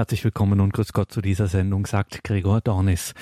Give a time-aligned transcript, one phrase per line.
[0.00, 3.12] Herzlich willkommen und grüß Gott zu dieser Sendung, sagt Gregor Dornis.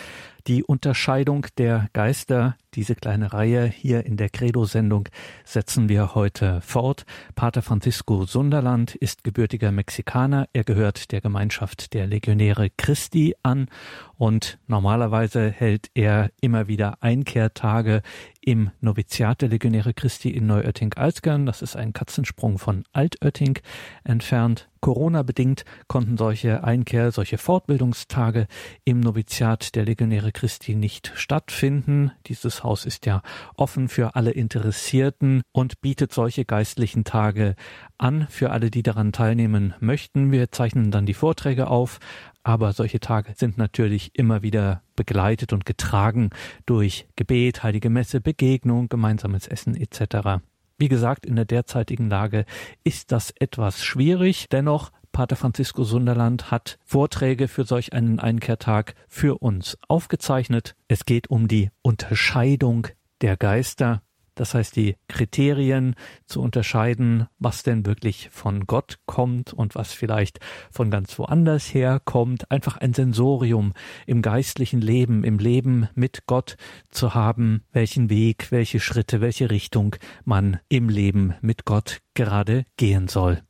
[0.49, 5.11] Die Unterscheidung der Geister, diese kleine Reihe hier in der Credo-Sendung
[5.45, 7.05] setzen wir heute fort.
[7.35, 10.49] Pater Francisco Sunderland ist gebürtiger Mexikaner.
[10.55, 13.69] Er gehört der Gemeinschaft der Legionäre Christi an
[14.17, 18.01] und normalerweise hält er immer wieder Einkehrtage
[18.41, 21.45] im Noviziat der Legionäre Christi in Neuötting-Alzgern.
[21.45, 23.59] Das ist ein Katzensprung von Altötting
[24.05, 24.69] entfernt.
[24.81, 28.47] Corona-bedingt konnten solche Einkehr-, solche Fortbildungstage
[28.85, 32.13] im Noviziat der Legionäre Christi nicht stattfinden.
[32.27, 33.23] Dieses Haus ist ja
[33.57, 37.57] offen für alle Interessierten und bietet solche geistlichen Tage
[37.99, 40.31] an für alle, die daran teilnehmen möchten.
[40.31, 41.99] Wir zeichnen dann die Vorträge auf,
[42.45, 46.31] aber solche Tage sind natürlich immer wieder begleitet und getragen
[46.67, 50.41] durch Gebet, heilige Messe, Begegnung, gemeinsames Essen etc.
[50.79, 52.45] Wie gesagt, in der derzeitigen Lage
[52.85, 54.49] ist das etwas schwierig.
[54.51, 60.77] Dennoch Pater Francisco Sunderland hat Vorträge für solch einen Einkehrtag für uns aufgezeichnet.
[60.87, 62.87] Es geht um die Unterscheidung
[63.21, 64.01] der Geister,
[64.37, 70.39] das heißt die Kriterien zu unterscheiden, was denn wirklich von Gott kommt und was vielleicht
[70.71, 73.73] von ganz woanders herkommt, einfach ein Sensorium
[74.07, 76.57] im geistlichen Leben, im Leben mit Gott
[76.93, 83.09] zu haben, welchen Weg, welche Schritte, welche Richtung man im Leben mit Gott gerade gehen
[83.09, 83.43] soll.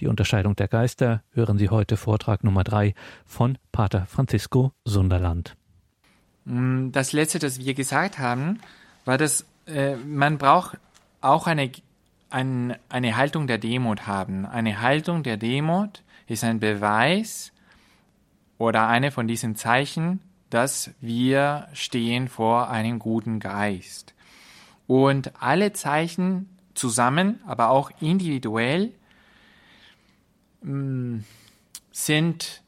[0.00, 2.94] Die Unterscheidung der Geister hören Sie heute Vortrag Nummer drei
[3.26, 5.56] von Pater Francisco Sunderland.
[6.44, 8.60] Mm, das letzte, das wir gesagt haben,
[9.04, 10.78] war, dass äh, man braucht
[11.20, 11.70] auch eine,
[12.30, 14.46] ein, eine Haltung der Demut haben.
[14.46, 17.52] Eine Haltung der Demut ist ein Beweis
[18.58, 20.20] oder eine von diesen Zeichen,
[20.50, 24.14] dass wir stehen vor einem guten Geist.
[24.86, 28.92] Und alle Zeichen zusammen, aber auch individuell,
[31.92, 32.62] sind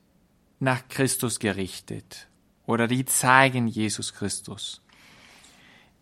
[0.61, 2.29] nach Christus gerichtet
[2.67, 4.83] oder die zeigen Jesus Christus.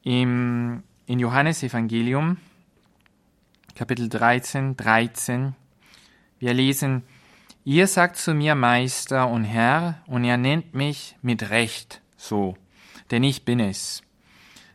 [0.03, 2.38] Im, in Johannes Evangelium,
[3.75, 5.54] Kapitel 13, 13,
[6.38, 7.03] wir lesen,
[7.66, 12.59] Ihr sagt zu mir Meister und Herr, und ihr nennt mich mit Recht so,
[13.10, 14.03] denn ich bin es.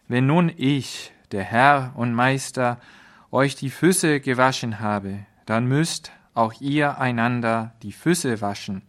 [0.08, 2.82] Wenn nun ich, der Herr und Meister,
[3.30, 8.82] euch die Füße gewaschen habe, dann müsst auch ihr einander die Füße waschen.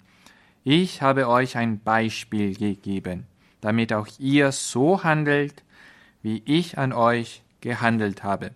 [0.62, 3.27] Ich habe euch ein Beispiel gegeben,
[3.61, 5.65] damit auch ihr so handelt,
[6.22, 8.53] wie ich an euch gehandelt habe.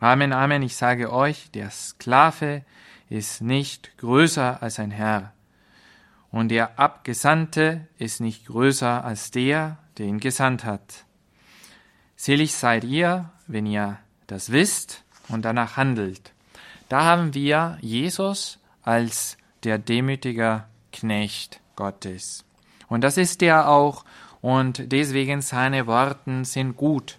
[0.00, 2.64] Amen, Amen, ich sage euch, der Sklave
[3.08, 5.32] ist nicht größer als ein Herr,
[6.32, 11.04] und der Abgesandte ist nicht größer als der, der ihn gesandt hat.
[12.16, 16.32] Selig seid ihr, wenn ihr das wisst und danach handelt.
[16.90, 22.44] Da haben wir Jesus als der demütige Knecht Gottes.
[22.88, 24.04] Und das ist er auch,
[24.40, 27.18] und deswegen seine Worten sind gut.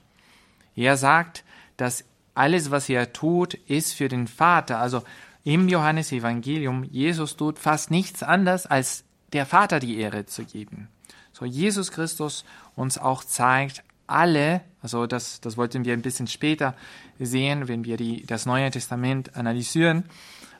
[0.75, 1.45] Er sagt,
[1.77, 2.03] dass
[2.35, 4.79] alles, was er tut, ist für den Vater.
[4.79, 5.03] Also
[5.45, 10.89] im Johannesevangelium, Jesus tut fast nichts anderes, als der Vater die Ehre zu geben.
[11.31, 12.43] So Jesus Christus
[12.75, 16.75] uns auch zeigt, alle, also das, das wollten wir ein bisschen später
[17.19, 20.05] sehen, wenn wir die, das Neue Testament analysieren,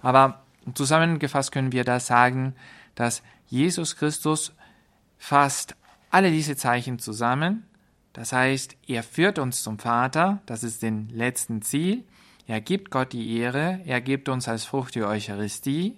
[0.01, 2.55] aber zusammengefasst können wir da sagen,
[2.95, 4.53] dass Jesus Christus
[5.17, 5.75] fasst
[6.09, 7.65] alle diese Zeichen zusammen.
[8.13, 12.03] Das heißt, er führt uns zum Vater, das ist den letzten Ziel.
[12.47, 15.95] Er gibt Gott die Ehre, er gibt uns als Frucht die Eucharistie,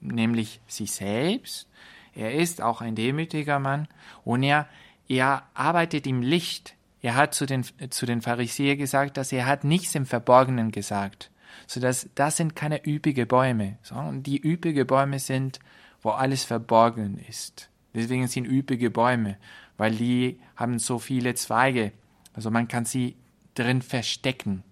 [0.00, 1.68] nämlich sich selbst.
[2.14, 3.88] Er ist auch ein demütiger Mann
[4.24, 4.68] und er,
[5.08, 6.75] er arbeitet im Licht.
[7.06, 11.30] Er hat zu den, zu den Pharisäern gesagt, dass er hat nichts im Verborgenen gesagt.
[11.68, 15.60] So dass das sind keine üppige Bäume, sondern die üppige Bäume sind,
[16.02, 17.70] wo alles verborgen ist.
[17.94, 19.36] Deswegen sind üppige Bäume,
[19.76, 21.92] weil die haben so viele Zweige.
[22.34, 23.14] Also man kann sie
[23.54, 24.64] drin verstecken.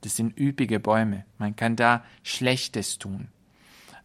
[0.00, 1.26] Das sind üppige Bäume.
[1.36, 3.28] Man kann da Schlechtes tun.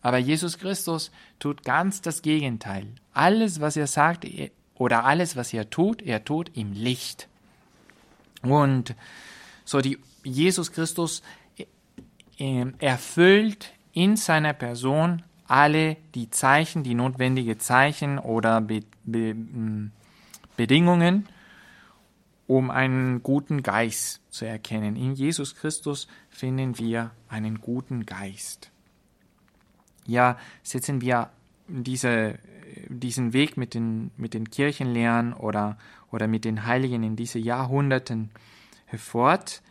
[0.01, 1.09] Aber Jesus Christus
[1.39, 2.87] tut ganz das Gegenteil.
[3.13, 4.27] Alles, was er sagt
[4.75, 7.29] oder alles, was er tut, er tut im Licht.
[8.43, 8.95] Und
[9.65, 11.21] so die Jesus Christus
[12.37, 19.35] äh, erfüllt in seiner Person alle die Zeichen, die notwendige Zeichen oder Be Be
[20.57, 21.29] Bedingungen,
[22.47, 24.95] um einen guten Geist zu erkennen.
[24.95, 28.71] In Jesus Christus finden wir einen guten Geist.
[30.05, 31.29] Ja, setzen wir
[31.67, 32.39] diese,
[32.87, 35.77] diesen Weg mit den, mit den Kirchenlehren oder
[36.11, 38.31] oder mit den Heiligen in diese Jahrhunderten
[38.97, 39.61] fort,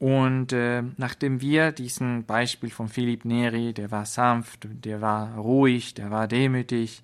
[0.00, 5.92] und äh, nachdem wir diesen Beispiel von Philipp Neri, der war sanft, der war ruhig,
[5.92, 7.02] der war demütig,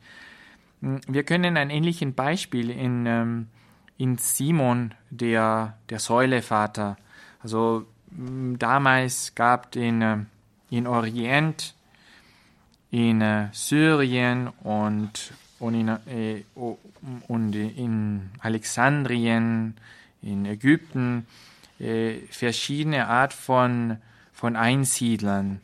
[0.81, 3.49] hm, wir können ein ähnliches Beispiel in, ähm,
[3.99, 6.97] in Simon, der, der Säulevater,
[7.43, 7.85] also
[8.17, 10.17] hm, damals gab in, äh,
[10.71, 11.75] in Orient,
[12.91, 16.43] in äh, Syrien und, und, in, äh,
[17.29, 19.75] und in Alexandrien,
[20.23, 21.27] in Ägypten,
[21.79, 23.99] äh, verschiedene Art von,
[24.33, 25.61] von Einsiedlern.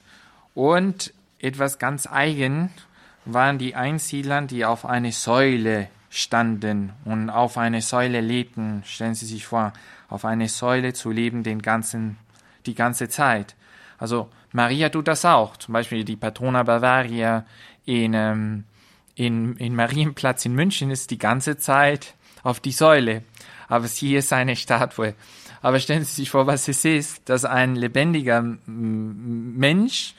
[0.54, 2.70] Und etwas ganz eigen
[3.24, 8.82] waren die Einsiedler, die auf eine Säule standen und auf eine Säule lebten.
[8.84, 9.72] Stellen Sie sich vor,
[10.08, 12.18] auf eine Säule zu leben den ganzen,
[12.66, 13.54] die ganze Zeit.
[14.02, 15.56] Also Maria tut das auch.
[15.58, 17.46] Zum Beispiel die Patrona Bavaria
[17.84, 18.64] in, ähm,
[19.14, 23.22] in, in Marienplatz in München ist die ganze Zeit auf die Säule.
[23.68, 25.14] Aber sie ist eine Statue.
[25.60, 30.16] Aber stellen Sie sich vor, was es ist, dass ein lebendiger Mensch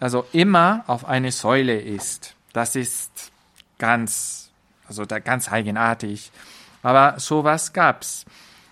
[0.00, 2.34] also immer auf eine Säule ist.
[2.52, 3.30] Das ist
[3.78, 4.50] ganz,
[4.88, 6.32] also da ganz eigenartig.
[6.82, 8.24] Aber sowas gab's.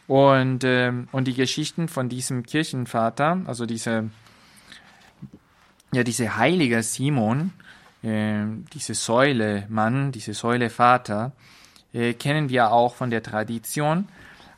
[0.08, 4.10] Und, äh, und die Geschichten von diesem Kirchenvater, also diese,
[5.92, 7.52] ja, diese heilige Simon,
[8.02, 11.32] äh, diese Säule Mann, diese Säule Vater,
[11.92, 14.08] äh, kennen wir auch von der Tradition.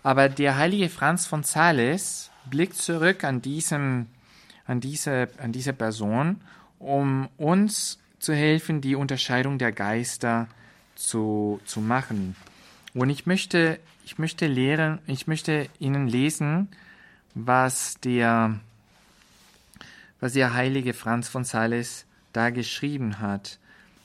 [0.02, 4.06] Aber der heilige Franz von Sales blickt zurück an, diesem,
[4.66, 6.40] an, diese, an diese Person,
[6.78, 10.48] um uns zu helfen, die Unterscheidung der Geister
[10.94, 12.36] zu, zu machen.
[12.94, 16.68] Und ich möchte, ich möchte lehren, ich möchte Ihnen lesen,
[17.34, 18.58] was der,
[20.20, 23.58] was der heilige Franz von Sales da geschrieben hat.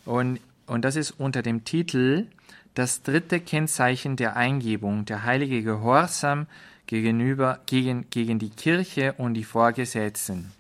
[0.05, 2.27] Und, und das ist unter dem Titel
[2.73, 6.47] das dritte Kennzeichen der Eingebung, der heilige Gehorsam
[6.87, 10.51] gegenüber, gegen, gegen die Kirche und die Vorgesetzten.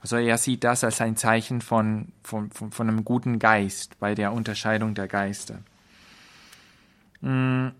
[0.00, 4.14] Also er sieht das als ein Zeichen von, von, von, von einem guten Geist bei
[4.14, 5.58] der Unterscheidung der Geister.
[7.22, 7.72] Hm.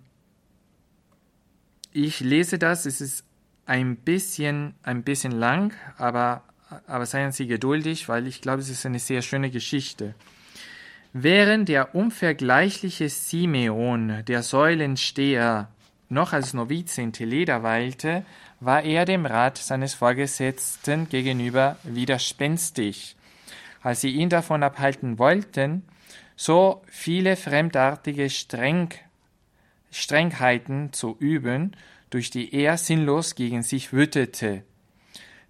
[1.93, 3.25] Ich lese das, es ist
[3.65, 6.43] ein bisschen, ein bisschen lang, aber,
[6.87, 10.15] aber seien Sie geduldig, weil ich glaube, es ist eine sehr schöne Geschichte.
[11.13, 15.69] Während der unvergleichliche Simeon, der Säulensteher,
[16.09, 18.25] noch als Novize in Teleda weilte,
[18.61, 23.17] war er dem Rat seines Vorgesetzten gegenüber widerspenstig.
[23.83, 25.83] Als sie ihn davon abhalten wollten,
[26.37, 28.91] so viele fremdartige Streng,
[29.91, 31.77] Strengheiten zu üben,
[32.11, 34.65] durch die er sinnlos gegen sich wütete.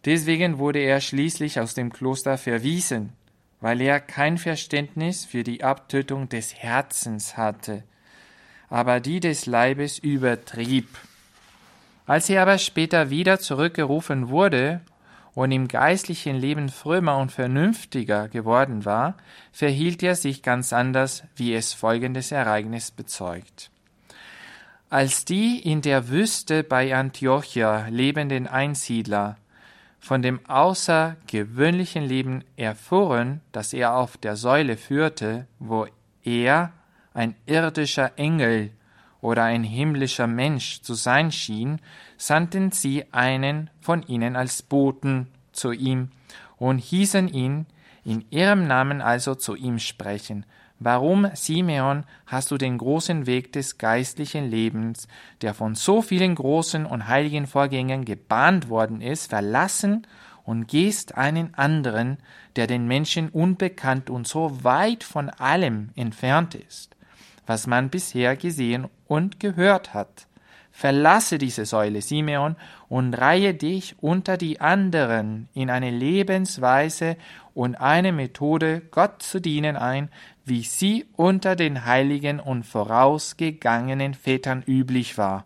[0.07, 3.13] Deswegen wurde er schließlich aus dem Kloster verwiesen
[3.61, 7.83] weil er kein Verständnis für die Abtötung des Herzens hatte,
[8.69, 10.89] aber die des Leibes übertrieb.
[12.07, 14.81] Als er aber später wieder zurückgerufen wurde
[15.35, 19.17] und im geistlichen Leben frömmer und vernünftiger geworden war,
[19.53, 23.71] verhielt er sich ganz anders, wie es folgendes Ereignis bezeugt.
[24.89, 29.37] Als die in der Wüste bei Antiochia lebenden Einsiedler
[30.07, 35.89] von dem außergewöhnlichen Leben erfuhren, das er auf der Säule führte, wo
[36.23, 36.73] er,
[37.13, 38.71] ein irdischer Engel
[39.21, 41.81] oder ein himmlischer Mensch zu sein schien,
[42.19, 46.11] sandten sie einen von ihnen als Boten zu ihm
[46.57, 47.67] und hießen ihn,
[48.05, 50.47] in ihrem Namen also zu ihm sprechen,
[50.79, 55.09] Warum, Simeon, hast du den großen Weg des geistlichen Lebens,
[55.41, 60.07] der von so vielen großen und heiligen Vorgängen gebahnt worden ist, verlassen
[60.45, 62.19] und gehst einen anderen,
[62.57, 66.95] der den Menschen unbekannt und so weit von allem entfernt ist,
[67.47, 70.27] was man bisher gesehen und gehört hat?
[70.73, 72.55] Verlasse diese Säule, Simeon,
[72.91, 77.17] und reihe dich unter die anderen in eine Lebensweise
[77.55, 80.11] und eine Methode, Gott zu dienen ein,
[80.47, 85.45] wie sie unter den heiligen und vorausgegangenen Vätern üblich war.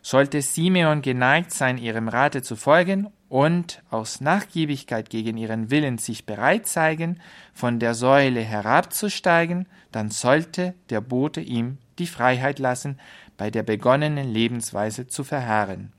[0.00, 6.24] Sollte Simeon geneigt sein, ihrem Rate zu folgen und aus Nachgiebigkeit gegen ihren Willen sich
[6.24, 7.20] bereit zeigen,
[7.52, 12.98] von der Säule herabzusteigen, dann sollte der Bote ihm die Freiheit lassen,
[13.36, 15.92] bei der begonnenen Lebensweise zu verharren.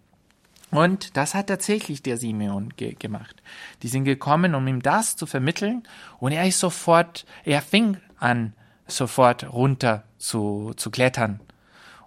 [0.71, 3.41] Und das hat tatsächlich der Simeon ge gemacht.
[3.83, 5.83] Die sind gekommen, um ihm das zu vermitteln,
[6.19, 8.53] und er ist sofort, er fing an,
[8.85, 11.39] sofort runter zu, zu klettern.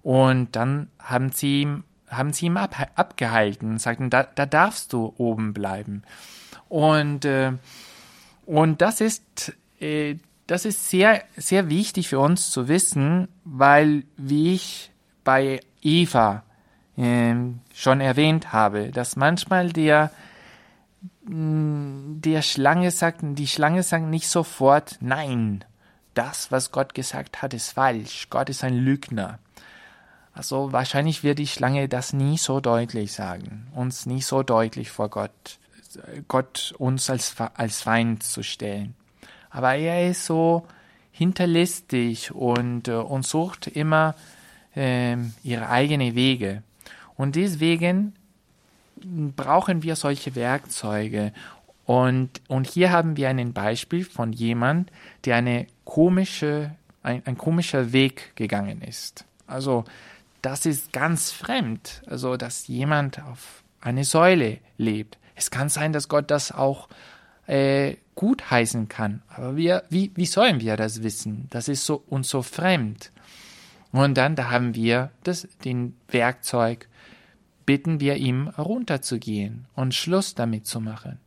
[0.02, 4.92] Und dann haben sie ihm, haben sie ihm ab, abgehalten und sagten, da, da darfst
[4.92, 6.02] du oben bleiben.
[6.68, 7.52] Und, äh,
[8.46, 14.54] und das ist, äh, das ist sehr, sehr wichtig für uns zu wissen, weil, wie
[14.54, 14.90] ich
[15.24, 16.42] bei Eva
[17.00, 17.34] äh,
[17.74, 20.10] schon erwähnt habe, dass manchmal der,
[21.24, 25.64] mm, der Schlange sagt, die Schlange sagt nicht sofort, nein,
[26.14, 28.28] das, was Gott gesagt hat, ist falsch.
[28.30, 29.38] Gott ist ein Lügner.
[30.32, 35.08] Also wahrscheinlich wird die Schlange das nie so deutlich sagen, uns nie so deutlich vor
[35.08, 35.58] Gott,
[36.28, 38.94] Gott uns als, als Feind zu stellen.
[39.50, 40.66] Aber er ist so
[41.10, 44.14] hinterlistig und, äh, und sucht immer
[44.74, 46.62] äh, ihre eigenen Wege.
[47.20, 48.14] Und deswegen
[49.36, 51.34] brauchen wir solche Werkzeuge.
[51.84, 54.90] Und, und hier haben wir ein Beispiel von jemand,
[55.26, 59.26] der eine komische, ein, ein komischer Weg gegangen ist.
[59.46, 59.84] Also
[60.40, 62.00] das ist ganz fremd.
[62.06, 65.18] Also dass jemand auf eine Säule lebt.
[65.34, 66.88] Es kann sein, dass Gott das auch
[67.46, 69.20] äh, gut heißen kann.
[69.28, 71.48] Aber wir, wie, wie sollen wir das wissen?
[71.50, 73.12] Das ist so uns so fremd.
[73.92, 76.86] Und dann da haben wir das, den Werkzeug,
[77.70, 81.20] bitten wir ihm runterzugehen und Schluss damit zu machen.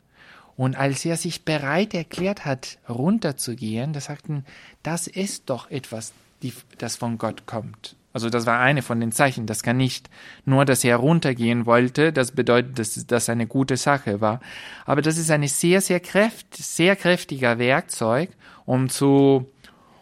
[0.58, 4.44] Und als er sich bereit erklärt hat, runterzugehen, da sagten,
[4.84, 7.96] das ist doch etwas, die, das von Gott kommt.
[8.12, 9.46] Also das war eine von den Zeichen.
[9.46, 10.10] Das kann nicht
[10.44, 14.42] nur, dass er runtergehen wollte, das bedeutet, dass das eine gute Sache war.
[14.86, 18.32] Aber das ist eine sehr, sehr, kräft, sehr kräftiger Werkzeug,
[18.66, 19.50] um zu,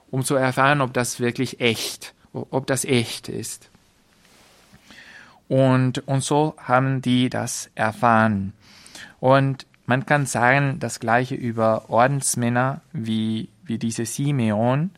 [0.10, 3.71] um zu erfahren, ob das wirklich echt, ob das echt ist.
[5.52, 8.54] Und, und so haben die das erfahren.
[9.20, 14.92] Und man kann sagen, das gleiche über Ordensmänner wie, wie diese Simeon.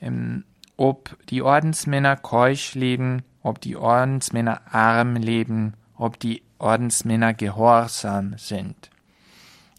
[0.00, 0.44] Ähm,
[0.78, 8.88] ob die Ordensmänner keusch leben, ob die Ordensmänner arm leben, ob die Ordensmänner gehorsam sind.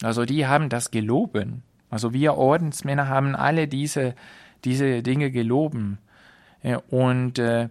[0.03, 1.63] Also die haben das geloben.
[1.89, 4.13] Also wir Ordensmänner haben alle diese,
[4.63, 5.97] diese Dinge geloben.
[6.61, 7.69] Äh, und, äh,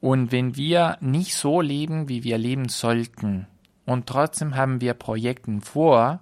[0.00, 3.46] und wenn wir nicht so leben, wie wir leben sollten,
[3.86, 6.20] und trotzdem haben wir Projekten vor,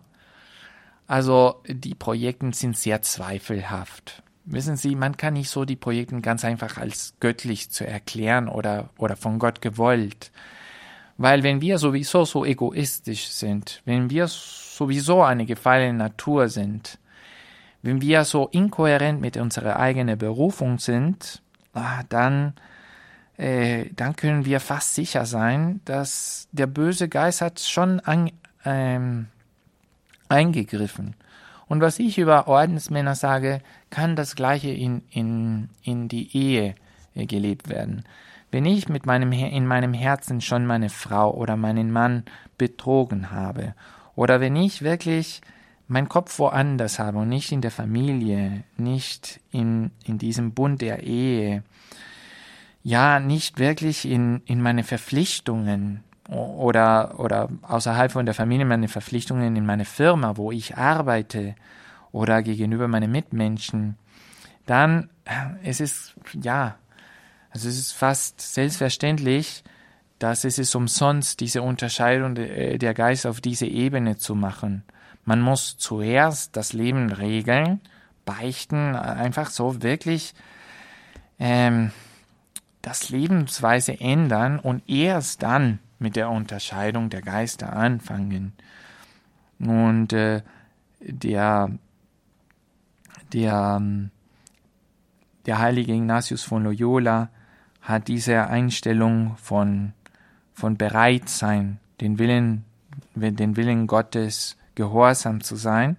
[1.06, 4.22] also die Projekten sind sehr zweifelhaft.
[4.46, 8.90] Wissen Sie, man kann nicht so die Projekte ganz einfach als göttlich zu erklären oder,
[8.98, 10.30] oder von Gott gewollt.
[11.16, 16.98] Weil wenn wir sowieso so egoistisch sind, wenn wir sowieso eine gefallene Natur sind,
[17.82, 22.54] wenn wir so inkohärent mit unserer eigenen Berufung sind, ah, dann,
[23.36, 28.30] äh, dann können wir fast sicher sein, dass der böse Geist hat schon an,
[28.64, 29.26] ähm,
[30.28, 31.14] eingegriffen.
[31.66, 33.60] Und was ich über Ordensmänner sage,
[33.90, 36.74] kann das Gleiche in, in, in die Ehe
[37.14, 38.04] äh, gelebt werden.
[38.50, 42.24] Wenn ich mit meinem, in meinem Herzen schon meine Frau oder meinen Mann
[42.56, 43.74] betrogen habe,
[44.14, 45.40] oder wenn ich wirklich
[45.88, 51.02] meinen Kopf woanders habe und nicht in der Familie, nicht in, in diesem Bund der
[51.02, 51.64] Ehe,
[52.84, 59.56] ja, nicht wirklich in, in meine Verpflichtungen, oder, oder außerhalb von der Familie meine Verpflichtungen
[59.56, 61.54] in meine Firma, wo ich arbeite
[62.12, 63.96] oder gegenüber meinen Mitmenschen,
[64.66, 65.10] dann
[65.62, 66.76] es ist ja,
[67.50, 69.64] also es ist fast selbstverständlich,
[70.18, 74.84] dass es ist umsonst, diese Unterscheidung der Geist auf diese Ebene zu machen.
[75.24, 77.80] Man muss zuerst das Leben regeln,
[78.24, 80.34] beichten, einfach so wirklich
[81.38, 81.90] ähm,
[82.84, 88.52] das Lebensweise ändern und erst dann mit der Unterscheidung der Geister anfangen.
[89.58, 90.42] Und äh,
[91.00, 91.70] der,
[93.32, 93.82] der,
[95.46, 97.30] der heilige Ignatius von Loyola
[97.80, 99.92] hat diese Einstellung von,
[100.52, 102.64] von Bereitsein, den Willen,
[103.14, 105.96] den Willen Gottes gehorsam zu sein,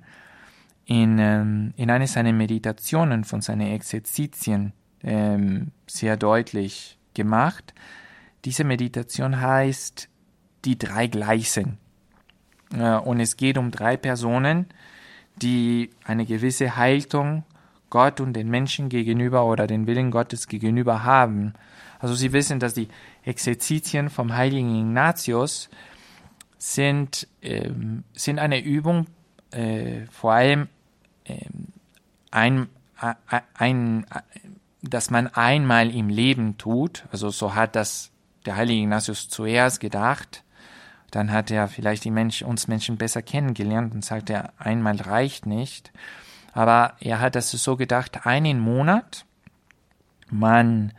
[0.86, 4.74] in, ähm, in einer seiner Meditationen von seinen Exerzitien
[5.06, 7.74] ähm, sehr deutlich gemacht.
[8.44, 10.10] Diese Meditation heißt
[10.66, 11.78] die drei Gleichen.
[12.74, 14.66] Äh, und es geht um drei Personen,
[15.38, 17.44] die eine gewisse Haltung
[17.90, 21.54] Gott und den Menschen gegenüber oder den Willen Gottes gegenüber haben.
[22.00, 22.90] Also Sie wissen, dass die
[23.24, 25.70] Exerzitien vom heiligen Ignatius
[26.58, 29.06] sind, ähm, sind eine Übung,
[29.52, 30.68] äh, vor allem
[31.26, 31.68] ähm,
[32.32, 34.06] ein, ein, ein,
[34.90, 37.06] dass man einmal im Leben tut.
[37.12, 38.12] Also so hat das
[38.46, 40.44] der heilige Ignatius zuerst gedacht,
[41.12, 45.46] dann hat er vielleicht die Mensch, uns Menschen besser kennengelernt und sagt, er einmal reicht
[45.46, 45.92] nicht.
[46.54, 49.26] Aber er hat das so gedacht, einen Monat,
[50.30, 50.94] man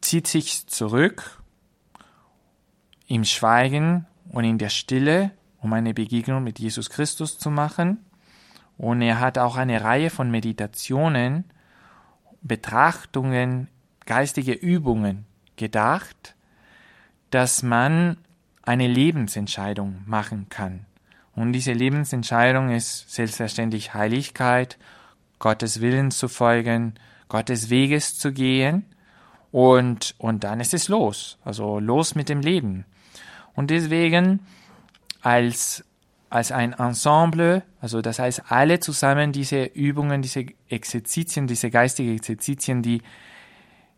[0.00, 1.42] zieht sich zurück
[3.06, 8.04] im Schweigen und in der Stille, um eine Begegnung mit Jesus Christus zu machen.
[8.76, 11.44] Und er hat auch eine Reihe von Meditationen,
[12.44, 13.68] Betrachtungen,
[14.06, 16.36] geistige Übungen gedacht,
[17.30, 18.18] dass man
[18.62, 20.86] eine Lebensentscheidung machen kann.
[21.34, 24.78] Und diese Lebensentscheidung ist selbstverständlich Heiligkeit,
[25.38, 26.94] Gottes Willen zu folgen,
[27.28, 28.84] Gottes Weges zu gehen
[29.50, 31.38] und, und dann ist es los.
[31.44, 32.84] Also los mit dem Leben.
[33.54, 34.40] Und deswegen
[35.22, 35.84] als,
[36.34, 42.82] als ein Ensemble, also das heißt alle zusammen diese Übungen, diese Exerzitien, diese geistigen Exerzitien,
[42.82, 43.02] die,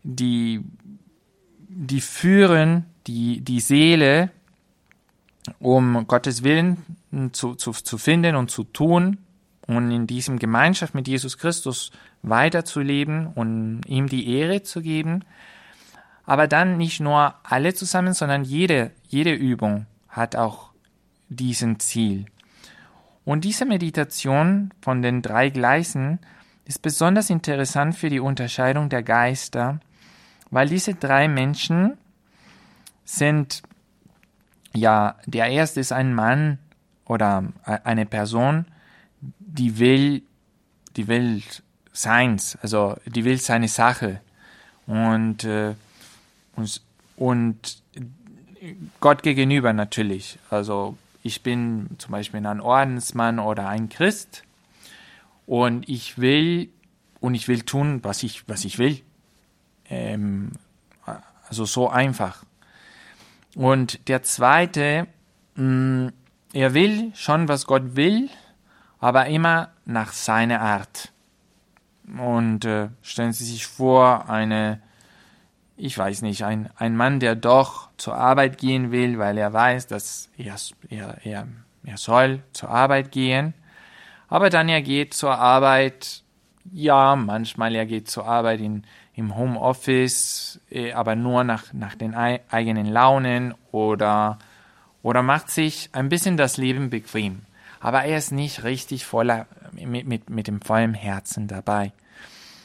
[0.03, 0.63] die,
[1.67, 4.29] die führen die, die Seele
[5.59, 6.77] um Gottes Willen
[7.31, 9.17] zu, zu, zu finden und zu tun
[9.65, 11.91] und in diesem Gemeinschaft mit Jesus Christus
[12.21, 15.23] weiterzuleben und ihm die Ehre zu geben.
[16.25, 20.71] Aber dann nicht nur alle zusammen, sondern jede, jede Übung hat auch
[21.29, 22.25] diesen Ziel.
[23.25, 26.19] Und diese Meditation von den drei Gleisen
[26.65, 29.79] ist besonders interessant für die Unterscheidung der Geister,
[30.49, 31.97] weil diese drei Menschen
[33.03, 33.63] sind
[34.73, 36.59] ja, der erste ist ein Mann
[37.05, 38.65] oder eine Person,
[39.21, 40.23] die will,
[40.95, 41.41] die will
[41.91, 44.21] seins, also die will seine Sache
[44.85, 45.73] und, äh,
[46.55, 46.81] und,
[47.15, 47.81] und
[48.99, 50.37] Gott gegenüber natürlich.
[50.49, 54.43] Also ich bin zum Beispiel ein Ordensmann oder ein Christ
[55.45, 56.69] und ich will
[57.19, 59.01] und ich will tun, was ich, was ich will.
[59.89, 60.53] Ähm,
[61.47, 62.43] also so einfach.
[63.55, 65.07] Und der zweite,
[65.55, 66.13] mh, mm,
[66.53, 68.29] er will schon, was Gott will,
[68.99, 71.11] aber immer nach seiner Art.
[72.17, 74.81] Und äh, stellen Sie sich vor, eine,
[75.77, 79.85] ich weiß nicht, ein, ein Mann, der doch zur Arbeit gehen will, weil er weiß,
[79.87, 80.55] dass er,
[80.89, 81.47] er, er,
[81.85, 83.53] er soll zur Arbeit gehen.
[84.27, 86.23] Aber dann er geht zur Arbeit,
[86.73, 92.15] ja, manchmal er geht zur Arbeit in, im Homeoffice, äh, aber nur nach, nach den
[92.15, 94.39] eigenen Launen oder,
[95.03, 97.43] oder macht sich ein bisschen das Leben bequem.
[97.79, 101.93] Aber er ist nicht richtig voller, mit, mit, mit dem vollen Herzen dabei.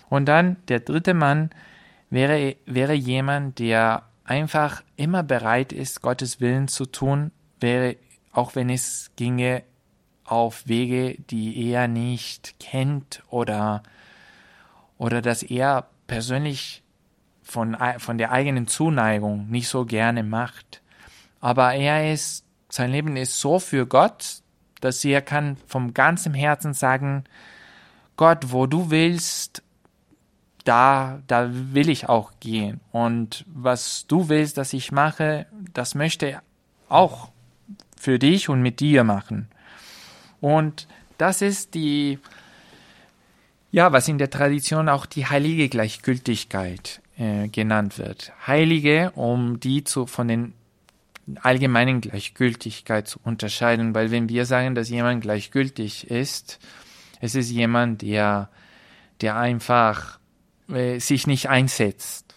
[0.08, 1.50] Und dann der dritte Mann
[2.12, 7.96] wäre, wäre jemand, der einfach immer bereit ist, Gottes Willen zu tun, wäre,
[8.32, 9.62] auch wenn es ginge
[10.24, 13.82] auf Wege, die er nicht kennt oder,
[14.98, 16.82] oder dass er persönlich
[17.42, 20.82] von, von der eigenen Zuneigung nicht so gerne macht.
[21.40, 24.42] Aber er ist, sein Leben ist so für Gott,
[24.80, 27.24] dass er kann vom ganzen Herzen sagen,
[28.16, 29.62] Gott, wo du willst,
[30.64, 32.80] da, da will ich auch gehen.
[32.92, 36.42] Und was du willst, dass ich mache, das möchte er
[36.88, 37.30] auch
[37.96, 39.48] für dich und mit dir machen.
[40.40, 42.18] Und das ist die,
[43.70, 48.32] ja, was in der Tradition auch die heilige Gleichgültigkeit äh, genannt wird.
[48.46, 50.54] Heilige, um die zu, von den
[51.40, 56.58] allgemeinen Gleichgültigkeit zu unterscheiden, weil wenn wir sagen, dass jemand gleichgültig ist,
[57.20, 58.48] es ist jemand, der,
[59.20, 60.18] der einfach
[60.72, 62.34] äh, sich nicht einsetzt.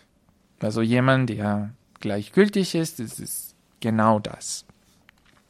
[0.60, 4.66] Also jemand, der gleichgültig ist, das ist genau das.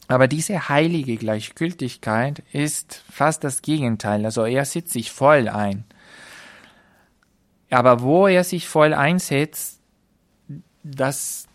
[0.08, 4.26] Aber diese heilige Gleichgültigkeit ist fast das Gegenteil.
[4.26, 5.84] Also er setzt sich voll ein.
[7.72, 9.80] Aber wo er sich voll einsetzt,
[10.84, 11.48] das,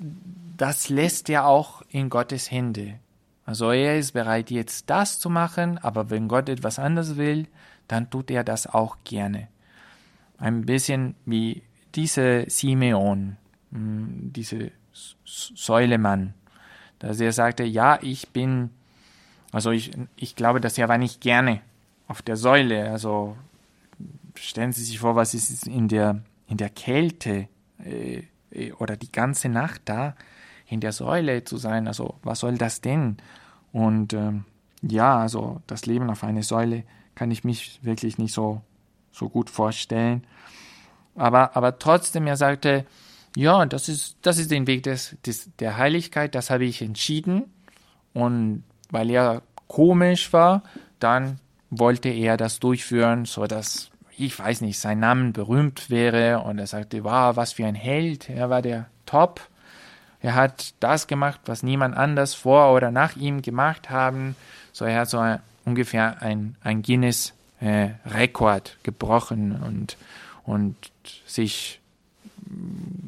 [0.56, 2.98] das lässt er auch in Gottes Hände.
[3.46, 7.46] Also er ist bereit, jetzt das zu machen, aber wenn Gott etwas anderes will,
[7.88, 9.48] dann tut er das auch gerne.
[10.40, 11.62] Ein bisschen wie
[11.94, 13.36] diese Simeon,
[13.70, 14.72] hm, diese
[15.24, 16.34] Säulemann
[17.00, 18.70] dass er sagte, ja, ich bin,
[19.50, 21.60] also ich, ich glaube, dass er war nicht gerne
[22.06, 22.90] auf der Säule.
[22.90, 23.36] Also
[24.36, 27.48] stellen Sie sich vor, was ist in der, in der Kälte
[27.82, 30.14] äh, äh, oder die ganze Nacht da
[30.66, 31.88] in der Säule zu sein.
[31.88, 33.16] Also was soll das denn?
[33.72, 34.44] Und ähm,
[34.82, 38.60] ja, also das Leben auf einer Säule kann ich mich wirklich nicht so,
[39.12, 40.24] so gut vorstellen.
[41.14, 42.86] Aber, aber trotzdem, er sagte,
[43.36, 47.44] ja, das ist, das ist den Weg des, des, der Heiligkeit, das habe ich entschieden.
[48.12, 50.62] Und weil er komisch war,
[50.98, 51.38] dann
[51.70, 56.40] wollte er das durchführen, so dass, ich weiß nicht, sein Name berühmt wäre.
[56.40, 59.40] Und er sagte, wow, was für ein Held, er war der Top.
[60.20, 64.36] Er hat das gemacht, was niemand anders vor oder nach ihm gemacht haben.
[64.72, 67.90] So, er hat so ein, ungefähr ein, ein Guinness-Rekord äh,
[68.82, 69.96] gebrochen und,
[70.44, 70.76] und
[71.26, 71.80] sich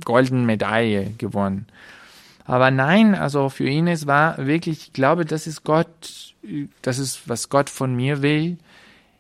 [0.05, 1.67] goldene Medaille gewonnen.
[2.45, 6.35] Aber nein, also für ihn es war wirklich, ich glaube, das ist Gott,
[6.83, 8.59] das ist, was Gott von mir will.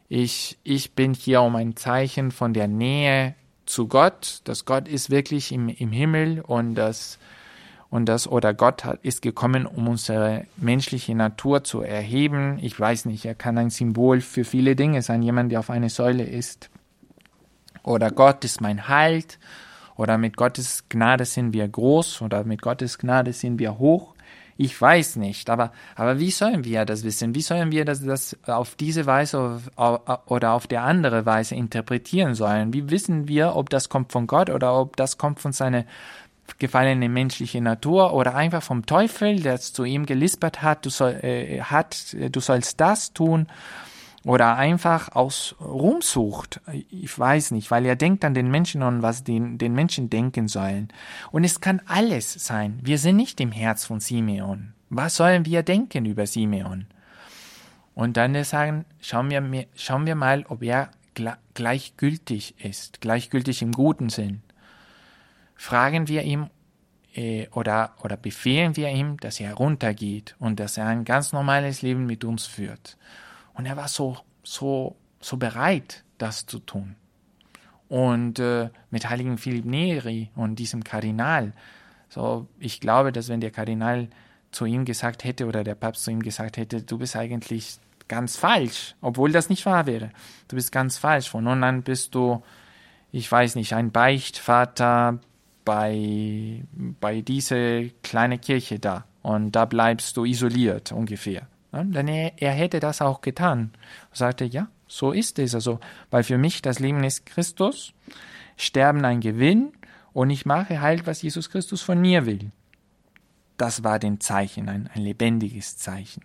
[0.08, 5.10] Ich, ich bin hier um ein Zeichen von der Nähe zu Gott, dass Gott ist
[5.10, 7.18] wirklich im, im Himmel und dass,
[7.92, 12.58] und das oder Gott hat, ist gekommen, um unsere menschliche Natur zu erheben.
[12.62, 15.90] Ich weiß nicht, er kann ein Symbol für viele Dinge sein, jemand, der auf eine
[15.90, 16.70] Säule ist.
[17.82, 19.38] Oder Gott ist mein Halt.
[19.94, 22.22] Oder mit Gottes Gnade sind wir groß.
[22.22, 24.14] Oder mit Gottes Gnade sind wir hoch.
[24.56, 27.34] Ich weiß nicht, aber, aber wie sollen wir das wissen?
[27.34, 29.60] Wie sollen wir das, das auf diese Weise
[30.26, 32.72] oder auf der andere Weise interpretieren sollen?
[32.72, 35.84] Wie wissen wir, ob das kommt von Gott oder ob das kommt von seiner
[36.58, 41.60] gefallene menschliche Natur oder einfach vom Teufel, der zu ihm gelispert hat, du, soll, äh,
[41.60, 43.46] hat, du sollst das tun
[44.24, 46.60] oder einfach aus Ruhmsucht.
[46.90, 50.48] Ich weiß nicht, weil er denkt an den Menschen und was den, den Menschen denken
[50.48, 50.88] sollen.
[51.30, 52.78] Und es kann alles sein.
[52.82, 54.74] Wir sind nicht im Herz von Simeon.
[54.90, 56.86] Was sollen wir denken über Simeon?
[57.94, 60.90] Und dann sagen, schauen wir, schauen wir mal, ob er
[61.54, 64.42] gleichgültig ist, gleichgültig im guten Sinn
[65.62, 66.50] fragen wir ihm
[67.14, 71.82] äh, oder, oder befehlen wir ihm, dass er runtergeht und dass er ein ganz normales
[71.82, 72.98] Leben mit uns führt.
[73.54, 76.96] Und er war so, so, so bereit, das zu tun.
[77.88, 81.52] Und äh, mit heiligen Philipp Neri und diesem Kardinal,
[82.08, 84.08] so, ich glaube, dass wenn der Kardinal
[84.50, 87.76] zu ihm gesagt hätte oder der Papst zu ihm gesagt hätte, du bist eigentlich
[88.08, 90.10] ganz falsch, obwohl das nicht wahr wäre.
[90.48, 91.30] Du bist ganz falsch.
[91.30, 92.42] Von nun an bist du,
[93.12, 95.20] ich weiß nicht, ein Beichtvater,
[95.64, 96.64] bei,
[97.00, 101.46] bei dieser kleinen Kirche da und da bleibst du isoliert ungefähr.
[101.72, 103.72] Ja, er, er hätte das auch getan.
[104.10, 105.54] Er sagte, ja, so ist es.
[105.54, 107.94] Also, weil für mich das Leben ist Christus,
[108.56, 109.72] Sterben ein Gewinn
[110.12, 112.52] und ich mache halt, was Jesus Christus von mir will.
[113.56, 116.24] Das war den Zeichen, ein, ein lebendiges Zeichen.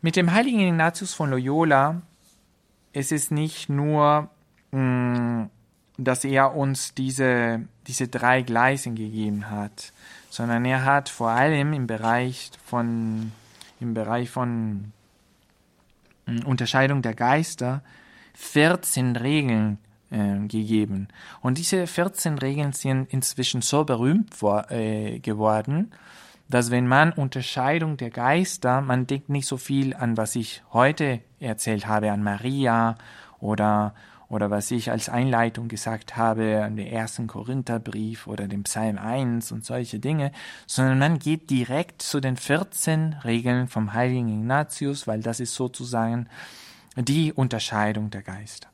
[0.00, 2.02] Mit dem heiligen Ignatius von Loyola
[2.92, 4.30] ist es nicht nur
[4.70, 5.50] mh, mm,
[6.04, 9.92] dass er uns diese, diese drei Gleisen gegeben hat,
[10.30, 13.32] sondern er hat vor allem im Bereich von,
[13.80, 14.92] im Bereich von
[16.26, 17.82] hm, Unterscheidung der Geister
[18.34, 19.78] 14 Regeln
[20.10, 21.08] äh, gegeben.
[21.40, 25.92] Und diese 14 Regeln sind inzwischen so berühmt vor, äh, geworden,
[26.48, 31.20] dass wenn man Unterscheidung der Geister, man denkt nicht so viel an, was ich heute
[31.38, 32.96] erzählt habe, an Maria
[33.38, 33.94] oder
[34.30, 39.50] oder was ich als Einleitung gesagt habe an den ersten Korintherbrief oder dem Psalm 1
[39.50, 40.30] und solche Dinge,
[40.66, 46.28] sondern man geht direkt zu den 14 Regeln vom heiligen Ignatius, weil das ist sozusagen
[46.96, 48.68] die Unterscheidung der Geister.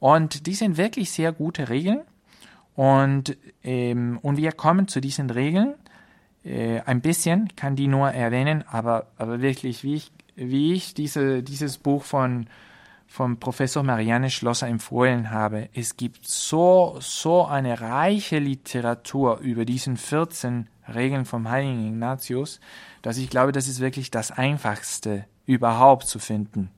[0.00, 2.00] Und die sind wirklich sehr gute Regeln
[2.74, 5.74] und, ähm, und wir kommen zu diesen Regeln
[6.44, 11.42] äh, ein bisschen, kann die nur erwähnen, aber, aber wirklich, wie ich, wie ich diese,
[11.42, 12.46] dieses Buch von
[13.08, 15.70] vom Professor Marianne Schlosser empfohlen habe.
[15.72, 22.60] Es gibt so, so eine reiche Literatur über diesen 14 Regeln vom Heiligen Ignatius,
[23.02, 26.70] dass ich glaube, das ist wirklich das Einfachste überhaupt zu finden.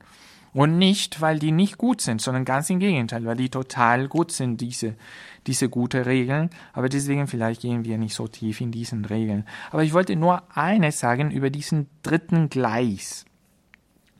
[0.53, 4.31] Und nicht, weil die nicht gut sind, sondern ganz im Gegenteil, weil die total gut
[4.31, 4.95] sind, diese,
[5.47, 6.49] diese gute Regeln.
[6.73, 9.45] Aber deswegen vielleicht gehen wir nicht so tief in diesen Regeln.
[9.69, 13.25] Aber ich wollte nur eines sagen über diesen dritten Gleis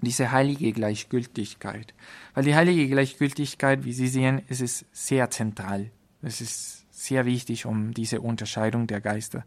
[0.01, 1.93] diese heilige Gleichgültigkeit.
[2.33, 5.91] Weil die heilige Gleichgültigkeit, wie Sie sehen, es ist sehr zentral.
[6.21, 9.43] Es ist sehr wichtig um diese Unterscheidung der Geister.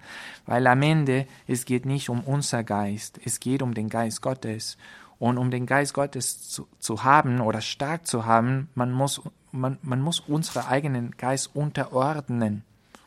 [0.46, 4.76] Weil am Ende, es geht nicht um unser Geist, es geht um den Geist Gottes.
[5.18, 9.78] Und um den Geist Gottes zu, zu haben oder stark zu haben, man muss, man,
[9.82, 12.64] man muss unseren eigenen Geist unterordnen.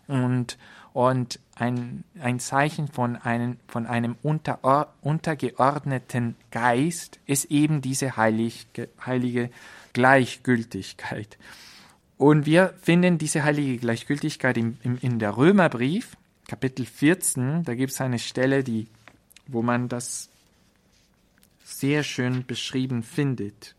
[0.08, 0.58] Und,
[0.93, 8.89] und ein, ein Zeichen von einem, von einem unter, untergeordneten Geist ist eben diese heilige,
[9.06, 9.50] heilige
[9.93, 11.38] Gleichgültigkeit.
[12.17, 16.17] Und wir finden diese heilige Gleichgültigkeit im, im, in der Römerbrief,
[16.48, 18.88] Kapitel 14, da gibt es eine Stelle, die,
[19.48, 20.30] wo man das
[21.63, 23.76] sehr schön beschrieben findet.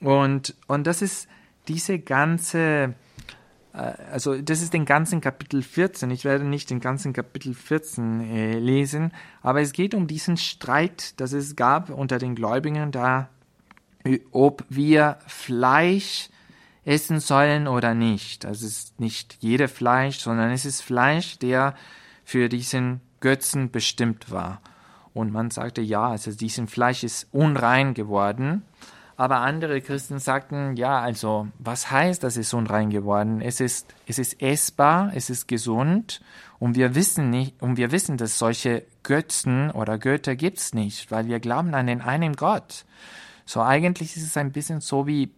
[0.00, 1.26] Und, und das ist
[1.68, 2.94] diese ganze
[3.76, 6.10] also das ist den ganzen Kapitel 14.
[6.10, 9.12] Ich werde nicht den ganzen Kapitel 14 äh, lesen,
[9.42, 13.28] aber es geht um diesen Streit, das es gab unter den Gläubigen, da
[14.30, 16.28] ob wir Fleisch
[16.84, 18.44] essen sollen oder nicht.
[18.44, 21.74] Das ist nicht jede Fleisch, sondern es ist Fleisch, der
[22.24, 24.60] für diesen Götzen bestimmt war.
[25.12, 28.62] Und man sagte, ja, also diesen Fleisch ist unrein geworden.
[29.16, 33.40] Aber andere Christen sagten, ja, also was heißt, das ist unrein geworden?
[33.40, 36.20] Es ist, es ist essbar, es ist gesund
[36.58, 41.26] und wir wissen nicht, und wir wissen, dass solche Götzen oder Götter gibt's nicht, weil
[41.28, 42.84] wir glauben an den einen Gott.
[43.46, 45.30] So eigentlich ist es ein bisschen so wie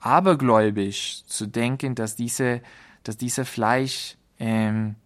[0.00, 2.62] abergläubisch zu denken, dass diese,
[3.04, 4.96] dass diese Fleisch ähm,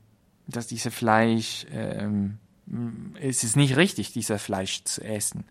[0.47, 2.38] dass diese Fleisch, ähm,
[3.21, 5.45] es ist nicht richtig, dieser Fleisch zu essen.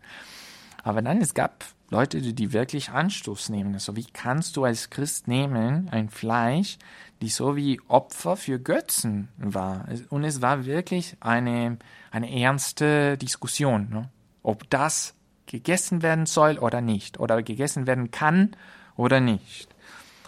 [0.86, 3.74] Aber dann, es gab Leute, die wirklich Anstoß nehmen.
[3.74, 6.78] Also wie kannst du als Christ nehmen ein Fleisch,
[7.24, 9.88] die so wie Opfer für Götzen war?
[10.12, 11.80] Und es war wirklich eine,
[12.12, 14.10] eine ernste Diskussion, ne?
[14.44, 15.16] ob das
[15.48, 18.56] gegessen werden soll oder nicht, oder gegessen werden kann
[18.96, 19.70] oder nicht.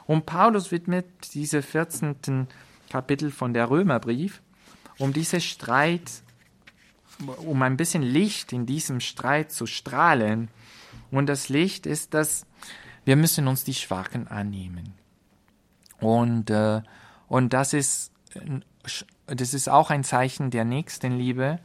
[0.08, 2.48] Und Paulus widmet diese 14.
[2.90, 4.42] Kapitel von der Römerbrief,
[4.98, 6.24] um diese Streit,
[7.38, 10.50] um ein bisschen Licht in diesem Streit zu strahlen.
[11.12, 12.46] Und das Licht ist, dass
[13.06, 14.94] wir müssen uns die Schwachen annehmen.
[16.00, 16.82] Und, äh,
[17.28, 18.12] und das ist,
[19.26, 21.60] das ist auch ein Zeichen der Nächstenliebe,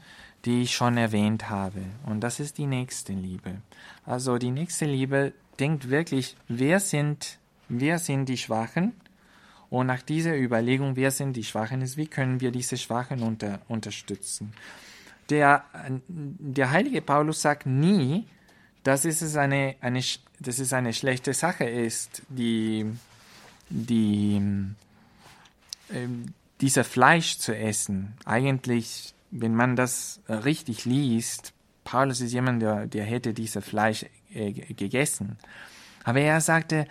[0.44, 1.82] die ich schon erwähnt habe.
[2.06, 3.56] Und das ist die Nächstenliebe.
[4.06, 7.38] Also die Nächstenliebe denkt wirklich, wer sind,
[7.68, 8.92] wer sind die Schwachen?
[9.70, 13.60] Und nach dieser Überlegung, wer sind die Schwachen, ist, wie können wir diese Schwachen unter,
[13.68, 14.52] unterstützen?
[15.32, 15.64] Der,
[15.98, 18.26] der heilige Paulus sagt nie,
[18.82, 20.02] dass es eine, eine,
[20.40, 22.86] dass es eine schlechte Sache ist, die,
[23.70, 24.42] die,
[25.88, 26.06] äh,
[26.60, 28.14] dieser Fleisch zu essen.
[28.26, 31.52] Eigentlich wenn man das richtig liest,
[31.84, 35.38] Paulus ist jemand, der, der hätte dieses Fleisch äh, gegessen.
[36.04, 36.86] Aber er sagte,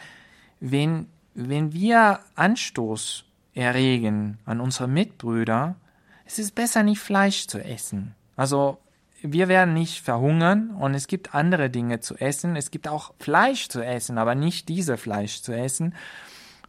[0.60, 3.24] wenn, wenn wir Anstoß
[3.54, 5.76] erregen an unsere Mitbrüder,
[6.26, 8.16] es ist besser nicht Fleisch zu essen.
[8.36, 8.78] Also
[9.22, 12.56] wir werden nicht verhungern und es gibt andere Dinge zu essen.
[12.56, 15.94] Es gibt auch Fleisch zu essen, aber nicht diese Fleisch zu essen.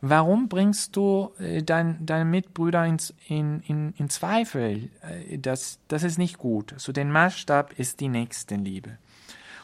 [0.04, 2.98] Warum bringst du äh, dein, deine Mitbrüder in,
[3.28, 4.90] in, in, Zweifel?
[5.02, 6.74] Äh, das, das ist nicht gut.
[6.76, 8.98] So den Maßstab ist die Nächstenliebe.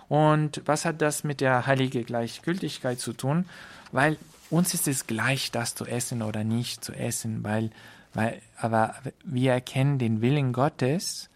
[0.09, 3.47] Und was hat das mit der heiligen Gleichgültigkeit zu tun?
[3.91, 4.17] Weil
[4.49, 7.71] uns ist es gleich, das zu essen oder nicht zu essen, weil,
[8.15, 11.29] weil, aber wir erkennen den Willen Gottes,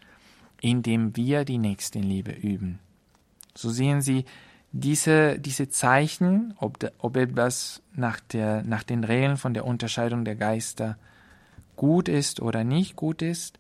[0.63, 2.79] indem wir die Nächstenliebe üben.
[3.55, 4.25] So sehen Sie,
[4.71, 10.37] diese, diese Zeichen, ob, ob etwas nach, der, nach den Regeln von der Unterscheidung der
[10.37, 10.97] Geister
[11.77, 13.59] gut ist oder nicht gut ist,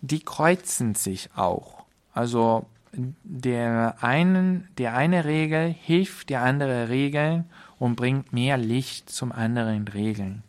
[0.00, 1.84] die kreuzen sich auch.
[2.12, 2.66] Also
[3.22, 7.44] der, einen, der eine Regel hilft der andere Regel
[7.78, 10.42] und bringt mehr Licht zum anderen Regeln.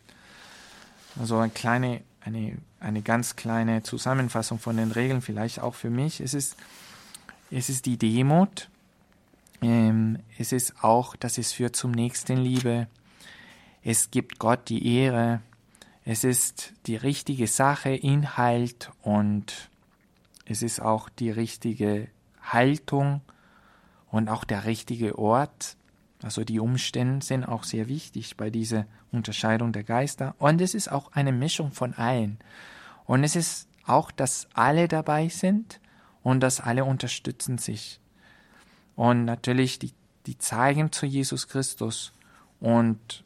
[1.20, 6.20] Also eine kleine, eine, eine ganz kleine Zusammenfassung von den Regeln, vielleicht auch für mich.
[6.20, 6.56] Es ist,
[7.50, 8.68] es ist die Demut,
[9.62, 12.86] ähm, es ist auch, dass es führt zum nächsten Liebe.
[13.82, 15.40] Es gibt Gott die Ehre.
[16.04, 19.70] Es ist die richtige Sache, Inhalt und
[20.44, 22.08] es ist auch die richtige
[22.42, 23.22] Haltung
[24.10, 25.78] und auch der richtige Ort.
[26.22, 30.34] Also die Umstände sind auch sehr wichtig bei dieser Unterscheidung der Geister.
[30.38, 32.38] Und es ist auch eine Mischung von allen.
[33.06, 35.80] Und es ist auch, dass alle dabei sind
[36.22, 38.00] und dass alle unterstützen sich.
[38.96, 39.92] Und natürlich, die,
[40.26, 42.12] die zeigen zu Jesus Christus.
[42.60, 43.24] Und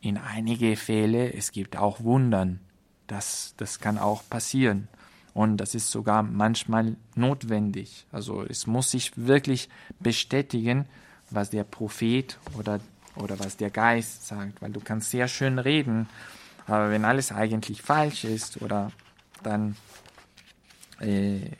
[0.00, 2.60] in einige Fälle, es gibt auch Wundern.
[3.06, 4.88] Das, das kann auch passieren.
[5.32, 8.06] Und das ist sogar manchmal notwendig.
[8.12, 10.86] Also es muss sich wirklich bestätigen,
[11.30, 12.80] was der Prophet oder,
[13.16, 14.62] oder was der Geist sagt.
[14.62, 16.08] Weil du kannst sehr schön reden,
[16.66, 18.92] aber wenn alles eigentlich falsch ist oder
[19.44, 19.76] dann
[21.00, 21.50] äh,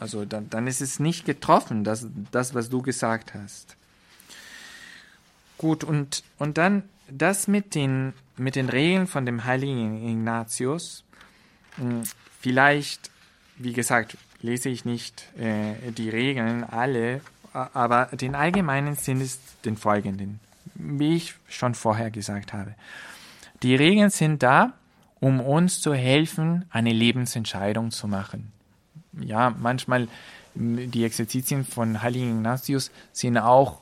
[0.00, 3.76] also dann, dann ist es nicht getroffen, das, das, was du gesagt hast.
[5.58, 11.04] Gut, und, und dann das mit den, mit den Regeln von dem heiligen Ignatius.
[11.76, 12.02] Hm,
[12.40, 13.10] vielleicht,
[13.58, 17.20] wie gesagt, lese ich nicht äh, die Regeln alle,
[17.52, 20.40] aber den allgemeinen Sinn ist den folgenden,
[20.76, 22.74] wie ich schon vorher gesagt habe.
[23.62, 24.72] Die Regeln sind da,
[25.20, 28.52] um uns zu helfen, eine Lebensentscheidung zu machen
[29.18, 30.08] ja, manchmal
[30.54, 33.80] die Exerzitien von Heiligen Ignatius sind auch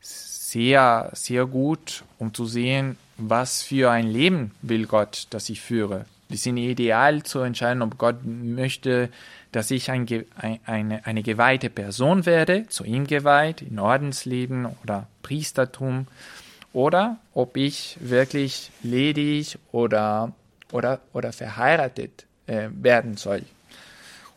[0.00, 6.06] sehr, sehr gut, um zu sehen, was für ein Leben will Gott, das ich führe.
[6.28, 9.08] Die sind ideal zu entscheiden, ob Gott möchte,
[9.52, 10.06] dass ich ein,
[10.64, 16.06] eine, eine geweihte Person werde, zu ihm geweiht, in Ordensleben oder Priestertum,
[16.72, 20.32] oder ob ich wirklich ledig oder,
[20.72, 23.44] oder, oder verheiratet äh, werden soll.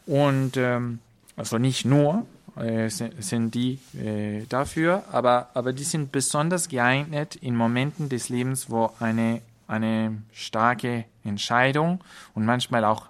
[0.05, 0.99] Und ähm,
[1.35, 7.55] also nicht nur äh, sind, die äh, dafür, aber, aber die sind besonders geeignet in
[7.55, 12.03] Momenten des Lebens, wo eine, eine starke Entscheidung
[12.35, 13.07] und manchmal auch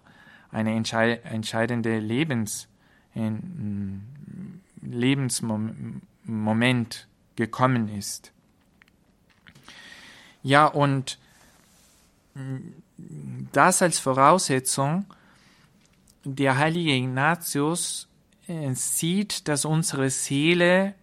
[0.51, 2.67] eine entschei entscheidende Lebens,
[3.15, 8.31] ein Lebensmoment gekommen ist.
[10.43, 11.17] Ja, und
[13.51, 15.05] das als Voraussetzung
[16.23, 18.07] der heilige Ignatius
[18.73, 20.95] sieht, dass unsere Seele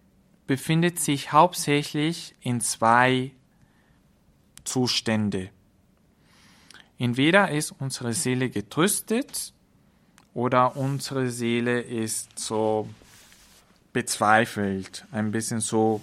[0.47, 3.31] befindet sich hauptsächlich in zwei
[4.63, 5.49] Zustände.
[6.99, 9.53] Entweder ist unsere Seele getröstet
[10.33, 12.87] oder unsere Seele ist so
[13.93, 16.01] bezweifelt, ein bisschen so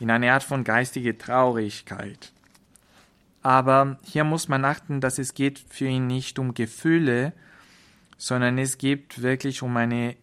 [0.00, 2.32] in einer Art von geistige Traurigkeit.
[3.42, 7.32] Aber hier muss man achten, dass es geht für ihn nicht um Gefühle,
[8.16, 10.16] sondern es geht wirklich um eine,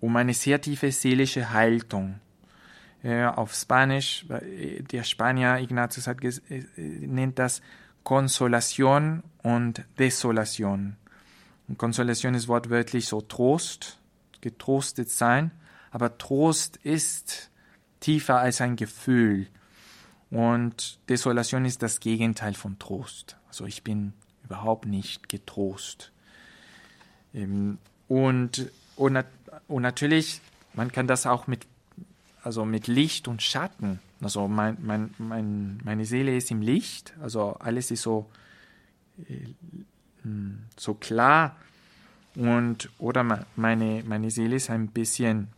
[0.00, 2.20] um eine sehr tiefe seelische Haltung.
[3.02, 7.62] Äh, auf Spanisch, äh, der Spanier Ignatius hat, äh, nennt das
[8.02, 10.96] Konsolation und Desolation.
[11.68, 13.98] Und Konsolation ist wortwörtlich so Trost,
[14.40, 15.50] getrostet sein,
[15.90, 17.50] aber Trost ist
[18.00, 19.48] tiefer als ein Gefühl.
[20.30, 23.36] Und Desolation ist das Gegenteil von Trost.
[23.48, 24.12] Also ich bin
[24.44, 26.12] überhaupt nicht getrost.
[27.32, 29.24] Ähm, und, und,
[29.68, 30.40] und natürlich,
[30.74, 31.66] man kann das auch mit,
[32.42, 34.00] also mit Licht und Schatten.
[34.20, 38.30] Also mein, mein, mein, meine Seele ist im Licht, also alles ist so,
[39.28, 39.46] äh,
[40.76, 41.56] so klar.
[42.34, 45.48] Und, oder meine, meine Seele ist ein bisschen,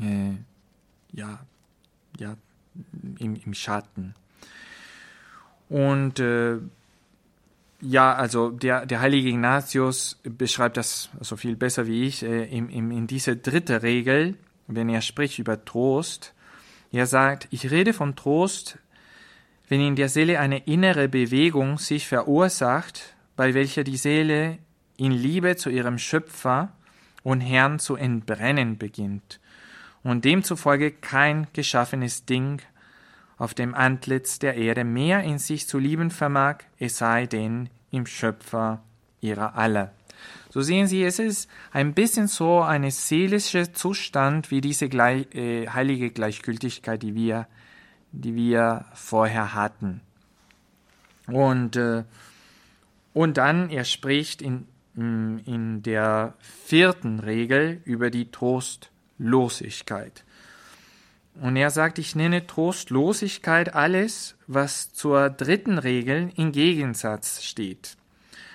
[0.00, 0.34] äh,
[1.12, 1.40] ja,
[2.18, 2.36] ja,
[3.18, 4.14] im, im Schatten.
[5.68, 6.58] Und äh,
[7.80, 12.68] ja, also der, der heilige Ignatius beschreibt das so viel besser wie ich äh, in,
[12.68, 14.34] in, in diese dritte Regel,
[14.66, 16.34] wenn er spricht über Trost.
[16.90, 18.78] Er sagt, ich rede von Trost,
[19.68, 24.58] wenn in der Seele eine innere Bewegung sich verursacht, bei welcher die Seele
[24.96, 26.72] in Liebe zu ihrem Schöpfer
[27.22, 29.38] und Herrn zu entbrennen beginnt
[30.02, 32.62] und demzufolge kein geschaffenes Ding
[33.36, 38.06] auf dem Antlitz der Erde mehr in sich zu lieben vermag, es sei denn im
[38.06, 38.82] Schöpfer
[39.20, 39.92] ihrer alle.
[40.50, 45.68] So sehen Sie, es ist ein bisschen so ein seelischer Zustand wie diese gleich, äh,
[45.68, 47.46] heilige Gleichgültigkeit, die wir,
[48.12, 50.00] die wir vorher hatten.
[51.26, 52.04] Und, äh,
[53.12, 60.24] und dann, er spricht in, in der vierten Regel über die Trost Trostlosigkeit.
[61.40, 67.96] Und er sagt, ich nenne Trostlosigkeit alles, was zur dritten Regel im Gegensatz steht.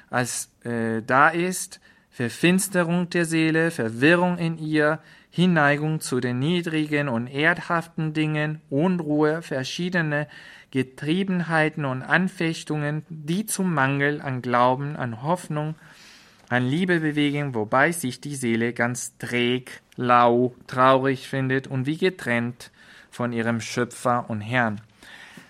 [0.10, 5.00] Als äh, da ist Verfinsterung der Seele, Verwirrung in ihr,
[5.32, 10.28] Hinneigung zu den niedrigen und erdhaften Dingen, Unruhe, verschiedene
[10.70, 15.76] Getriebenheiten und Anfechtungen, die zum Mangel an Glauben, an Hoffnung,
[16.54, 22.70] an Liebe bewegen, wobei sich die Seele ganz träg, lau, traurig findet und wie getrennt
[23.10, 24.80] von ihrem Schöpfer und Herrn.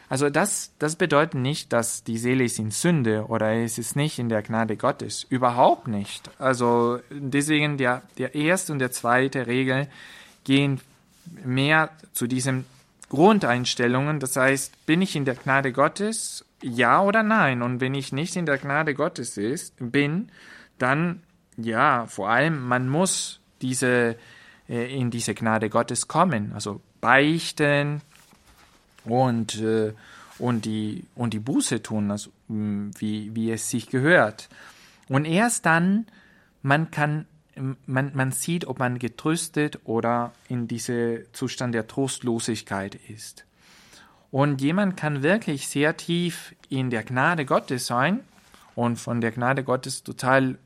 [0.08, 4.18] Also das, das bedeutet nicht, dass die Seele ist in Sünde oder es ist nicht
[4.18, 5.26] in der Gnade Gottes.
[5.28, 6.30] Überhaupt nicht.
[6.39, 9.88] Also deswegen der, der erste und der zweite Regel
[10.46, 10.80] gehen
[11.44, 12.66] mehr zu diesen
[13.10, 14.20] Grundeinstellungen.
[14.20, 16.46] Das heißt, bin ich in der Gnade Gottes?
[16.62, 17.62] Ja oder nein?
[17.62, 20.30] Und wenn ich nicht in der Gnade Gottes ist, bin,
[20.84, 21.24] dann,
[21.58, 24.17] ja, vor allem, man muss diese,
[24.69, 28.02] äh, in diese Gnade Gottes kommen, also beichten
[29.06, 29.93] und, äh,
[30.39, 34.50] und, die, und die Buße tun, also, mm, wie, wie es sich gehört.
[35.10, 36.06] Und erst dann,
[36.62, 37.26] man kann
[37.86, 43.46] man, man sieht, ob man getröstet oder in diesem Zustand der Trostlosigkeit ist.
[44.32, 48.22] Und jemand kann wirklich sehr tief in der Gnade Gottes sein
[48.76, 50.58] und von der Gnade Gottes total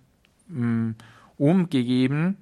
[1.38, 2.38] umgegeben,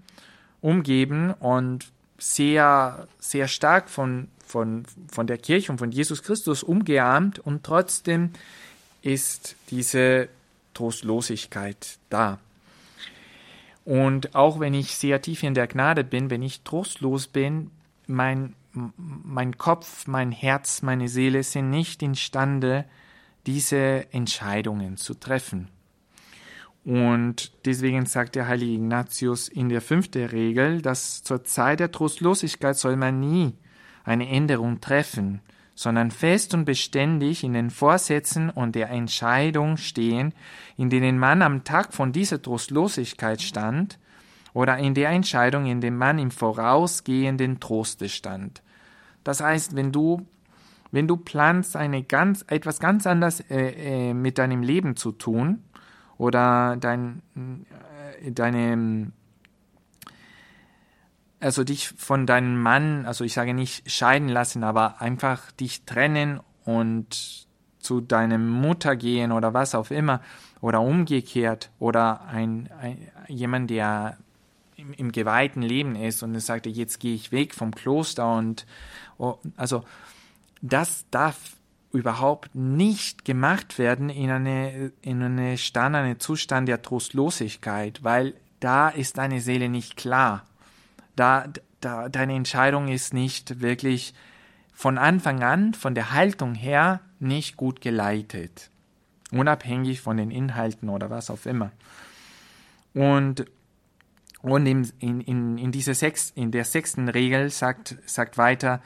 [0.62, 1.86] umgeben und
[2.18, 8.32] sehr, sehr stark von, von, von der Kirche und von Jesus Christus umgeahmt und trotzdem
[9.02, 10.30] ist diese
[10.74, 12.40] Trostlosigkeit da.
[13.86, 17.70] Und auch wenn ich sehr tief in der Gnade bin, wenn ich trostlos bin,
[18.08, 22.86] mein, mein Kopf, mein Herz, meine Seele sind nicht imstande,
[23.46, 25.68] diese Entscheidungen zu treffen.
[26.86, 32.78] Und deswegen sagt der heilige Ignatius in der fünften Regel, dass zur Zeit der Trostlosigkeit
[32.78, 33.54] soll man nie
[34.04, 35.42] eine Änderung treffen,
[35.74, 40.34] sondern fest und beständig in den Vorsätzen und der Entscheidung stehen,
[40.78, 43.98] in denen man am Tag von dieser Trostlosigkeit stand,
[44.54, 48.64] oder in der Entscheidung, in dem man im vorausgehenden Troste stand.
[49.26, 50.26] Das heißt, wenn du
[50.92, 55.65] wenn du planst, eine ganz, etwas ganz anderes äh, äh, mit deinem Leben zu tun,
[56.18, 57.22] oder dein,
[58.22, 59.12] äh, deine,
[61.40, 66.40] also dich von deinem Mann, also ich sage nicht scheiden lassen, aber einfach dich trennen
[66.64, 67.48] und
[67.80, 70.22] zu deiner Mutter gehen oder was auch immer
[70.60, 74.18] oder umgekehrt oder ein, ein jemand, der
[74.76, 78.66] im, im geweihten Leben ist und sagte, jetzt gehe ich weg vom Kloster und
[79.18, 79.84] oh, also
[80.62, 81.38] das darf
[81.96, 88.90] überhaupt nicht gemacht werden in eine, in eine Stand, einen Zustand der Trostlosigkeit, weil da
[88.90, 90.46] ist deine Seele nicht klar.
[91.16, 91.48] Da,
[91.82, 94.14] da, deine Entscheidung ist nicht wirklich
[94.74, 98.70] von Anfang an, von der Haltung her, nicht gut geleitet.
[99.32, 101.72] Unabhängig von den Inhalten oder was auch immer.
[102.94, 103.46] Und,
[104.42, 108.82] und in, in, in, diese sechs, in der sechsten Regel sagt, sagt weiter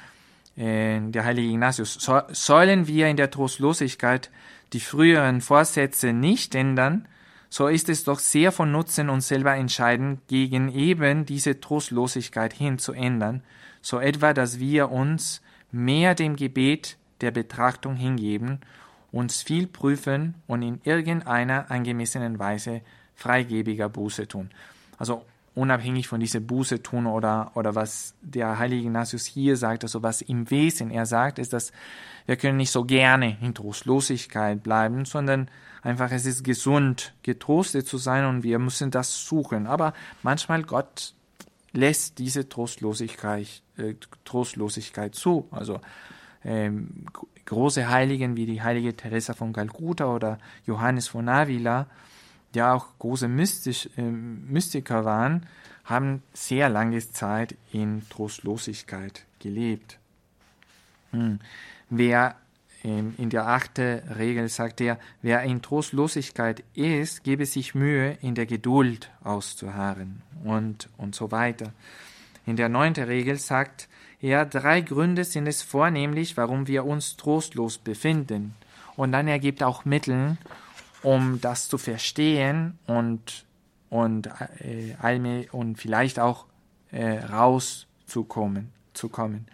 [0.60, 4.30] der heilige Ignatius, so, sollen wir in der Trostlosigkeit
[4.74, 7.08] die früheren Vorsätze nicht ändern,
[7.50, 12.78] so ist es doch sehr von Nutzen, uns selber entscheiden, gegen eben diese Trostlosigkeit hin
[12.78, 13.42] zu ändern,
[13.82, 15.42] so etwa, dass wir uns
[15.72, 18.60] mehr dem Gebet der Betrachtung hingeben,
[19.12, 22.82] uns viel prüfen und in irgendeiner angemessenen Weise
[23.16, 24.50] freigebiger Buße tun.
[24.98, 25.26] Also
[25.56, 30.22] unabhängig von dieser Buße tun oder, oder was der heilige Ignatius hier sagt, also was
[30.22, 31.72] im Wesen er sagt, ist, dass
[32.26, 35.50] wir können nicht so gerne in Trostlosigkeit bleiben, sondern
[35.82, 39.68] einfach es ist gesund, getrostet zu sein und wir müssen das suchen.
[39.68, 41.14] Aber manchmal Gott
[41.74, 43.96] lässt diese Trostlosigkeit, äh,
[44.26, 45.48] Trostlosigkeit zu.
[45.52, 45.80] Also
[46.44, 47.06] ähm,
[47.46, 51.88] große Heiligen wie die heilige Teresa von Calcutta oder Johannes von Avila,
[52.56, 55.46] ja auch große Mystisch, äh, Mystiker waren,
[55.86, 59.98] haben sehr lange Zeit in Trostlosigkeit gelebt.
[61.12, 61.40] Hm.
[61.90, 62.36] Wer
[62.84, 68.36] ähm, in der achten Regel sagt er, wer in Trostlosigkeit ist, gebe sich Mühe, in
[68.36, 71.74] der Geduld auszuharren und, und so weiter.
[72.46, 73.90] In der neunten Regel sagt
[74.22, 78.56] er, drei Gründe sind es vornehmlich, warum wir uns trostlos befinden.
[78.96, 80.38] Und dann ergibt auch Mittel,
[81.02, 83.46] um das zu verstehen und,
[83.90, 84.30] und,
[84.60, 86.46] äh, und vielleicht auch
[86.92, 88.72] äh, rauszukommen.
[88.94, 89.46] Zu kommen.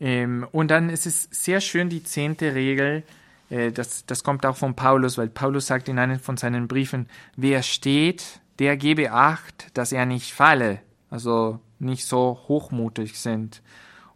[0.00, 3.04] Ähm, und dann ist es sehr schön die zehnte Regel,
[3.52, 7.06] äh, das, das kommt auch von Paulus, weil Paulus sagt in einem von seinen Briefen,
[7.36, 13.62] wer steht, der gebe Acht, dass er nicht falle, also nicht so hochmutig sind.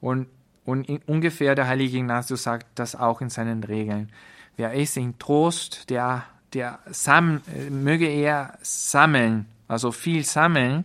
[0.00, 0.26] Und,
[0.64, 4.10] und ungefähr der heilige Ignatius sagt das auch in seinen Regeln.
[4.56, 10.84] Wer ist in Trost, der, der sam, möge er sammeln, also viel sammeln,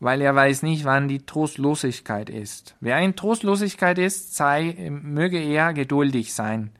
[0.00, 2.74] weil er weiß nicht, wann die Trostlosigkeit ist.
[2.80, 6.72] Wer in Trostlosigkeit ist, sei, möge er geduldig sein,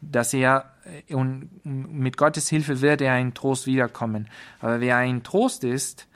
[0.00, 0.72] dass er
[1.08, 4.28] äh, und mit Gottes Hilfe wird er in Trost wiederkommen.
[4.60, 6.06] Aber wer in Trost ist,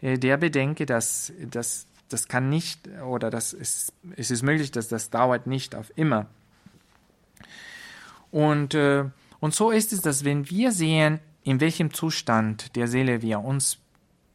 [0.00, 4.88] äh, der bedenke, dass, dass das kann nicht oder das ist, es ist möglich, dass
[4.88, 6.26] das dauert nicht auf immer.
[8.30, 9.04] Und, äh,
[9.40, 13.78] und so ist es, dass wenn wir sehen, in welchem Zustand der Seele wir uns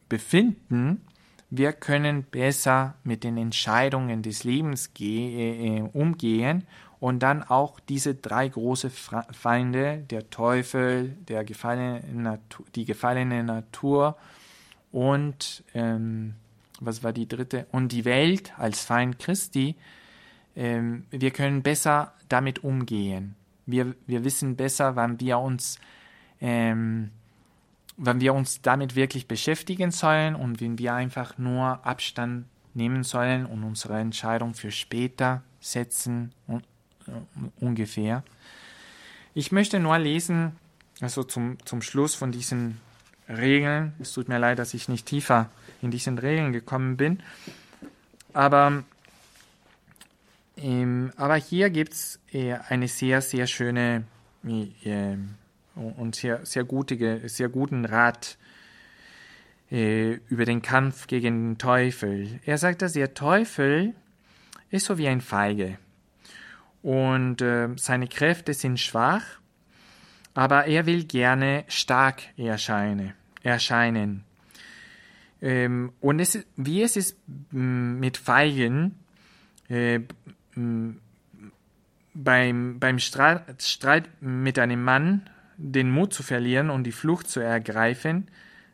[0.08, 1.02] befinden,
[1.50, 6.66] wir können besser mit den Entscheidungen des Lebens äh, umgehen
[6.98, 14.16] und dann auch diese drei große Feinde, der Teufel, der gefallene Natur, die gefallene Natur
[14.90, 16.34] und ähm,
[16.80, 17.66] was war die dritte?
[17.72, 19.76] Und die Welt als Feind Christi,
[20.56, 23.36] ähm, wir können besser damit umgehen.
[23.66, 25.78] Wir, wir wissen besser, wann wir uns
[26.40, 27.10] ähm,
[27.96, 33.46] wenn wir uns damit wirklich beschäftigen sollen und wenn wir einfach nur Abstand nehmen sollen
[33.46, 36.60] und unsere Entscheidung für später setzen, uh,
[37.60, 38.24] ungefähr.
[39.32, 40.56] Ich möchte nur lesen,
[41.00, 42.80] also zum, zum Schluss von diesen
[43.28, 43.94] Regeln.
[44.00, 45.50] Es tut mir leid, dass ich nicht tiefer
[45.80, 47.22] in diesen Regeln gekommen bin.
[48.32, 48.84] Aber,
[50.56, 54.04] ähm, aber hier gibt es äh, eine sehr, sehr schöne
[54.44, 55.16] äh,
[55.74, 58.38] und sehr, sehr, gute, sehr guten Rat
[59.70, 62.40] äh, über den Kampf gegen den Teufel.
[62.44, 63.94] Er sagt, dass der Teufel
[64.70, 65.78] ist so wie ein Feige
[66.82, 69.24] und äh, seine Kräfte sind schwach,
[70.34, 74.24] aber er will gerne stark erscheine, erscheinen.
[75.40, 77.18] Ähm, und es, wie es ist
[77.50, 78.98] mit Feigen,
[79.68, 80.00] äh,
[82.14, 87.40] beim, beim Streit, Streit mit einem Mann den Mut zu verlieren und die Flucht zu
[87.40, 88.28] ergreifen,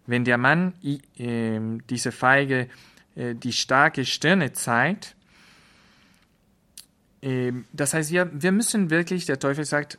[0.06, 2.68] wenn der Mann äh, diese Feige
[3.16, 5.16] äh, die starke Stirne zeigt.
[7.22, 9.98] Äh, das heißt, wir, wir müssen wirklich, der Teufel sagt,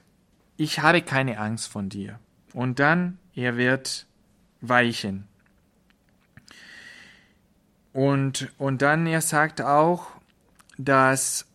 [0.58, 2.20] ich habe keine Angst von dir.
[2.54, 4.06] Und dann, er wird
[4.62, 5.28] weichen.
[7.94, 10.08] Und, und dann, er sagt auch,
[10.78, 11.46] dass,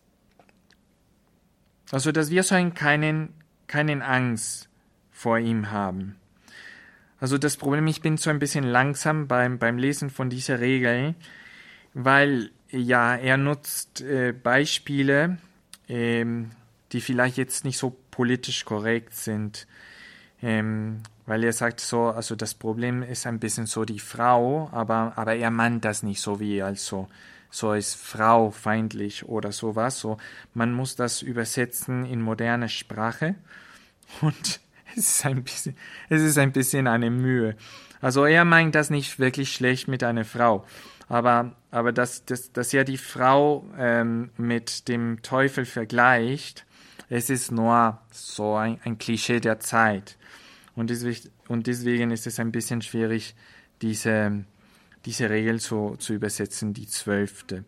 [1.91, 3.33] also, dass wir sollen keinen
[3.67, 4.69] keinen Angst
[5.11, 6.15] vor ihm haben.
[7.19, 11.15] Also das Problem, ich bin so ein bisschen langsam beim, beim Lesen von dieser Regel,
[11.93, 15.37] weil ja, er nutzt äh, Beispiele,
[15.87, 16.51] ähm,
[16.91, 19.67] die vielleicht jetzt nicht so politisch korrekt sind.
[20.41, 25.13] Ähm, weil er sagt so, also das Problem ist ein bisschen so die Frau, aber,
[25.15, 27.09] aber er meint das nicht so wie, also
[27.49, 29.99] so ist Frau feindlich oder sowas.
[29.99, 30.17] So,
[30.53, 33.35] man muss das übersetzen in moderne Sprache
[34.21, 34.59] und
[34.95, 35.75] es ist ein bisschen,
[36.09, 37.55] es ist ein bisschen eine Mühe.
[38.01, 40.65] Also er meint das nicht wirklich schlecht mit einer Frau,
[41.09, 46.65] aber, aber dass, dass, dass er die Frau ähm, mit dem Teufel vergleicht,
[47.09, 50.17] es ist nur so ein, ein Klischee der Zeit.
[50.75, 53.35] Und deswegen, und deswegen ist es ein bisschen schwierig,
[53.81, 54.43] diese,
[55.05, 57.63] diese Regel so zu übersetzen, die zwölfte.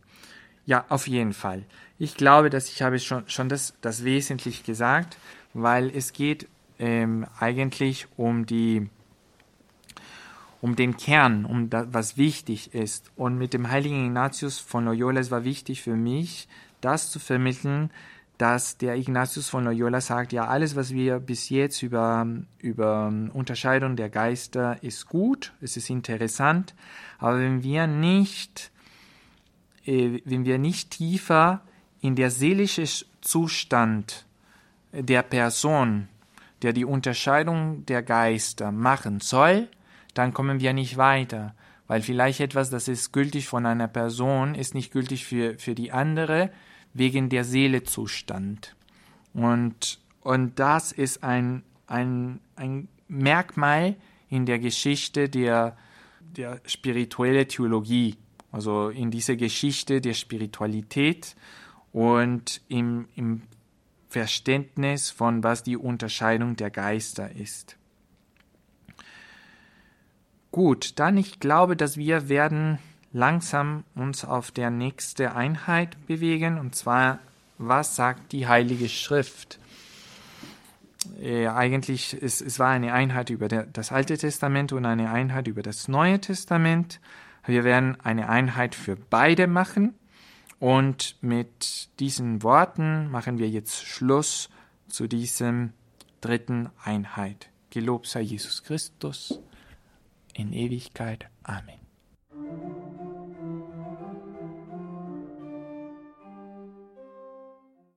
[0.66, 1.64] Ja, auf jeden Fall.
[1.98, 5.18] Ich glaube, dass ich habe schon, schon das, das wesentlich gesagt,
[5.54, 8.90] weil es geht ähm, eigentlich um die
[10.62, 13.12] um den Kern, um das, was wichtig ist.
[13.16, 16.48] Und mit dem heiligen Ignatius von Loyola, es war wichtig für mich,
[16.82, 17.92] das zu vermitteln,
[18.40, 22.26] dass der Ignatius von Loyola sagt, ja, alles, was wir bis jetzt über,
[22.58, 26.74] über Unterscheidung der Geister ist gut, es ist interessant,
[27.20, 28.72] aber wenn wir nicht,
[29.86, 31.62] äh, wenn wir nicht tiefer
[32.02, 32.86] in der seelische
[33.22, 34.26] Zustand
[34.92, 36.08] der Person
[36.62, 39.70] der die Unterscheidung der Geister machen soll,
[40.14, 41.56] dann kommen wir nicht weiter.
[41.88, 45.92] Weil vielleicht etwas, das ist gültig von einer Person, ist nicht gültig für, für die
[45.92, 46.52] andere,
[46.94, 48.76] wegen der Seelezustand.
[49.34, 53.96] Und, und das ist ein, ein, ein Merkmal
[54.30, 55.78] in der Geschichte der,
[56.20, 58.16] der spirituellen Theologie,
[58.52, 61.36] also in dieser Geschichte der Spiritualität
[61.92, 63.42] und im, im
[64.08, 67.78] Verständnis von was die Unterscheidung der Geister ist.
[70.52, 72.80] Gut, dann ich glaube, dass wir werden
[73.12, 77.20] langsam uns auf der nächste Einheit bewegen und zwar
[77.58, 79.60] was sagt die Heilige Schrift?
[81.22, 85.48] Äh, eigentlich es, es war eine Einheit über der, das Alte Testament und eine Einheit
[85.48, 87.00] über das Neue Testament.
[87.46, 89.94] Wir werden eine Einheit für beide machen
[90.60, 94.50] und mit diesen Worten machen wir jetzt Schluss
[94.88, 95.74] zu diesem
[96.22, 97.50] dritten Einheit.
[97.70, 99.40] Gelobt sei Jesus Christus
[100.34, 101.28] in Ewigkeit.
[101.44, 101.89] Amen.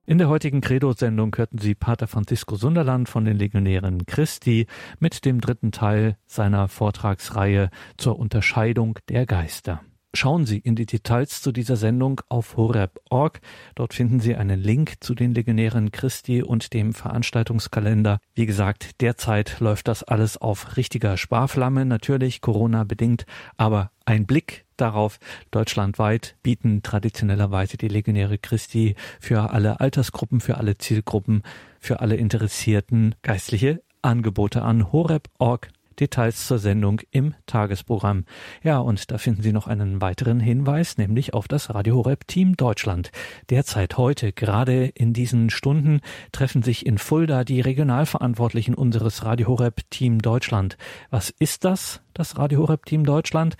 [0.05, 4.67] In der heutigen Credo-Sendung hörten Sie Pater Francisco Sunderland von den Legionären Christi
[4.99, 9.79] mit dem dritten Teil seiner Vortragsreihe zur Unterscheidung der Geister.
[10.13, 13.39] Schauen Sie in die Details zu dieser Sendung auf horeb.org.
[13.75, 18.19] Dort finden Sie einen Link zu den Legionären Christi und dem Veranstaltungskalender.
[18.35, 23.25] Wie gesagt, derzeit läuft das alles auf richtiger Sparflamme, natürlich Corona bedingt,
[23.55, 25.19] aber ein Blick darauf,
[25.51, 31.43] deutschlandweit bieten traditionellerweise die Legionäre Christi für alle Altersgruppen, für alle Zielgruppen,
[31.79, 35.69] für alle Interessierten geistliche Angebote an horeb.org
[35.99, 38.25] Details zur Sendung im Tagesprogramm.
[38.63, 42.57] Ja, und da finden Sie noch einen weiteren Hinweis, nämlich auf das Radio Horeb Team
[42.57, 43.11] Deutschland.
[43.49, 46.01] Derzeit heute, gerade in diesen Stunden,
[46.31, 50.77] treffen sich in Fulda die Regionalverantwortlichen unseres Radio Horeb Team Deutschland.
[51.09, 53.55] Was ist das, das Radio Horeb Team Deutschland?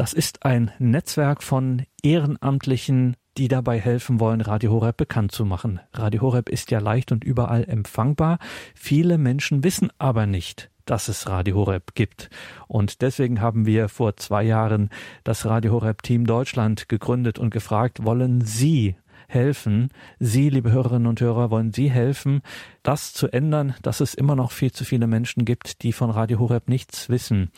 [0.00, 5.78] Das ist ein Netzwerk von Ehrenamtlichen die dabei helfen wollen, Radio Horeb bekannt zu machen.
[5.92, 8.38] Radio Horeb ist ja leicht und überall empfangbar.
[8.74, 12.30] Viele Menschen wissen aber nicht, dass es Radio Horeb gibt.
[12.66, 14.88] Und deswegen haben wir vor zwei Jahren
[15.22, 18.96] das Radio Horeb Team Deutschland gegründet und gefragt, wollen Sie
[19.28, 19.90] helfen.
[20.18, 22.40] Sie, liebe Hörerinnen und Hörer, wollen Sie helfen,
[22.82, 26.38] das zu ändern, dass es immer noch viel zu viele Menschen gibt, die von Radio
[26.38, 27.50] Horeb nichts wissen.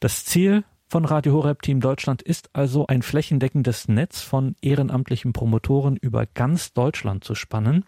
[0.00, 5.96] Das Ziel von Radio Horeb Team Deutschland ist also ein flächendeckendes Netz von ehrenamtlichen Promotoren
[5.96, 7.86] über ganz Deutschland zu spannen,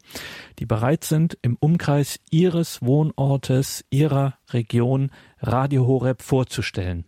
[0.59, 7.05] die bereit sind, im Umkreis ihres Wohnortes, ihrer Region Radio Horeb vorzustellen.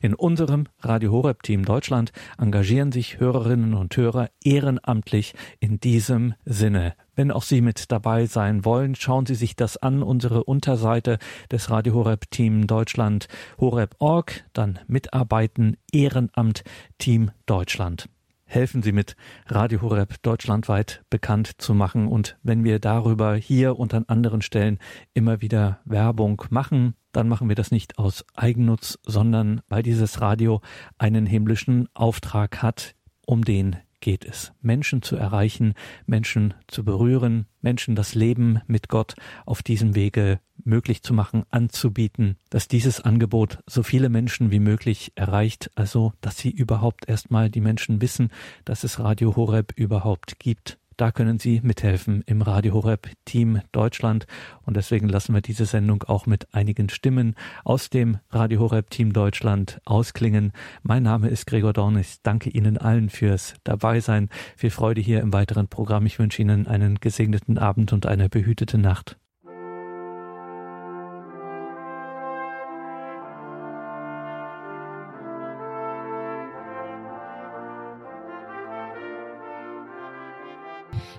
[0.00, 6.94] In unserem Radio Horeb Team Deutschland engagieren sich Hörerinnen und Hörer ehrenamtlich in diesem Sinne.
[7.14, 11.18] Wenn auch Sie mit dabei sein wollen, schauen Sie sich das an, unsere Unterseite
[11.50, 16.64] des Radio Horeb Team Deutschland horeb.org, dann mitarbeiten Ehrenamt
[16.98, 18.08] Team Deutschland
[18.52, 22.06] helfen Sie mit, Radio Horeb deutschlandweit bekannt zu machen.
[22.06, 24.78] Und wenn wir darüber hier und an anderen Stellen
[25.14, 30.60] immer wieder Werbung machen, dann machen wir das nicht aus Eigennutz, sondern weil dieses Radio
[30.98, 32.94] einen himmlischen Auftrag hat,
[33.26, 34.52] um den geht es.
[34.60, 35.72] Menschen zu erreichen,
[36.04, 39.14] Menschen zu berühren, Menschen das Leben mit Gott
[39.46, 45.12] auf diesem Wege möglich zu machen, anzubieten, dass dieses Angebot so viele Menschen wie möglich
[45.14, 48.28] erreicht, also dass sie überhaupt erstmal die Menschen wissen,
[48.66, 50.78] dass es Radio Horeb überhaupt gibt.
[50.96, 54.26] Da können Sie mithelfen im Radio Horeb Team Deutschland.
[54.62, 57.34] Und deswegen lassen wir diese Sendung auch mit einigen Stimmen
[57.64, 60.52] aus dem Radio Horeb Team Deutschland ausklingen.
[60.82, 62.20] Mein Name ist Gregor Dornis.
[62.22, 64.28] Danke Ihnen allen fürs Dabeisein.
[64.56, 66.06] Viel Freude hier im weiteren Programm.
[66.06, 69.16] Ich wünsche Ihnen einen gesegneten Abend und eine behütete Nacht.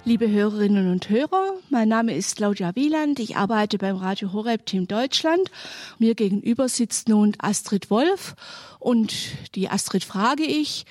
[0.05, 3.19] Liebe Hörerinnen und Hörer, mein Name ist Claudia Wieland.
[3.19, 5.49] Ich arbeite beim Radio Horeb Team Deutschland.
[5.97, 8.35] Mir gegenüber sitzt nun Astrid Wolf
[8.79, 9.13] und
[9.55, 10.85] die Astrid frage ich,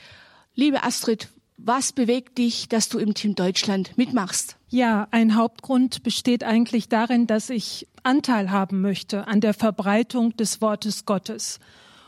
[0.54, 4.56] liebe Astrid, was bewegt dich, dass du im Team Deutschland mitmachst?
[4.70, 10.62] Ja, ein Hauptgrund besteht eigentlich darin, dass ich Anteil haben möchte an der Verbreitung des
[10.62, 11.60] Wortes Gottes.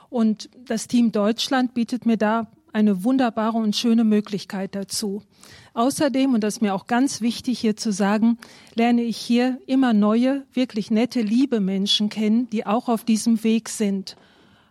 [0.08, 5.22] Und das Team Deutschland bietet mir da eine wunderbare und schöne Möglichkeit dazu.
[5.74, 8.36] Außerdem, und das ist mir auch ganz wichtig hier zu sagen,
[8.74, 13.68] lerne ich hier immer neue, wirklich nette, liebe Menschen kennen, die auch auf diesem Weg
[13.68, 14.16] sind.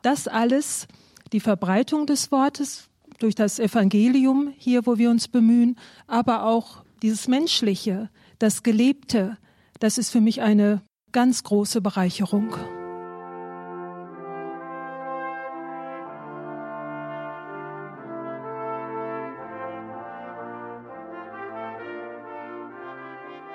[0.01, 0.88] Das alles,
[1.32, 2.89] die Verbreitung des Wortes
[3.20, 9.38] durch das Evangelium hier, wo wir uns bemühen, aber auch dieses Menschliche, das Gelebte,
[9.80, 10.82] das ist für mich eine
[11.14, 12.54] ganz große Bereicherung.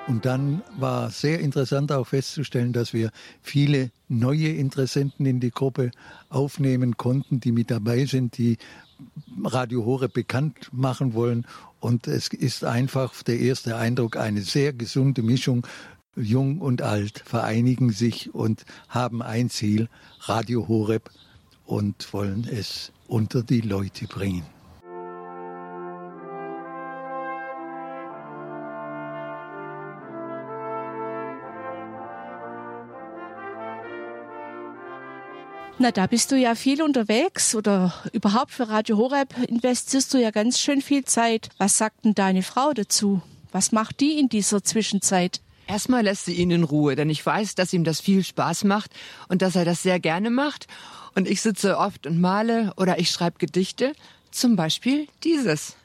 [0.09, 3.11] Und dann war sehr interessant auch festzustellen, dass wir
[3.43, 5.91] viele neue Interessenten in die Gruppe
[6.29, 8.57] aufnehmen konnten, die mit dabei sind, die
[9.43, 11.45] Radio Hore bekannt machen wollen.
[11.79, 15.67] Und es ist einfach der erste Eindruck eine sehr gesunde Mischung.
[16.15, 19.89] Jung und alt vereinigen sich und haben ein Ziel,
[20.21, 21.11] Radio Horeb,
[21.67, 24.58] und wollen es unter die Leute bringen.
[35.81, 40.29] Na, da bist du ja viel unterwegs oder überhaupt für Radio Horeb investierst du ja
[40.29, 41.47] ganz schön viel Zeit.
[41.57, 43.21] Was sagt denn deine Frau dazu?
[43.53, 45.39] Was macht die in dieser Zwischenzeit?
[45.67, 48.91] Erstmal lässt sie ihn in Ruhe, denn ich weiß, dass ihm das viel Spaß macht
[49.29, 50.67] und dass er das sehr gerne macht.
[51.15, 53.93] Und ich sitze oft und male oder ich schreibe Gedichte,
[54.31, 55.77] zum Beispiel dieses.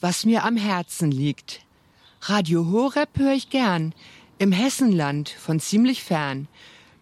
[0.00, 1.60] Was mir am Herzen liegt.
[2.22, 3.94] Radio Horeb höre ich gern,
[4.38, 6.48] im Hessenland von ziemlich fern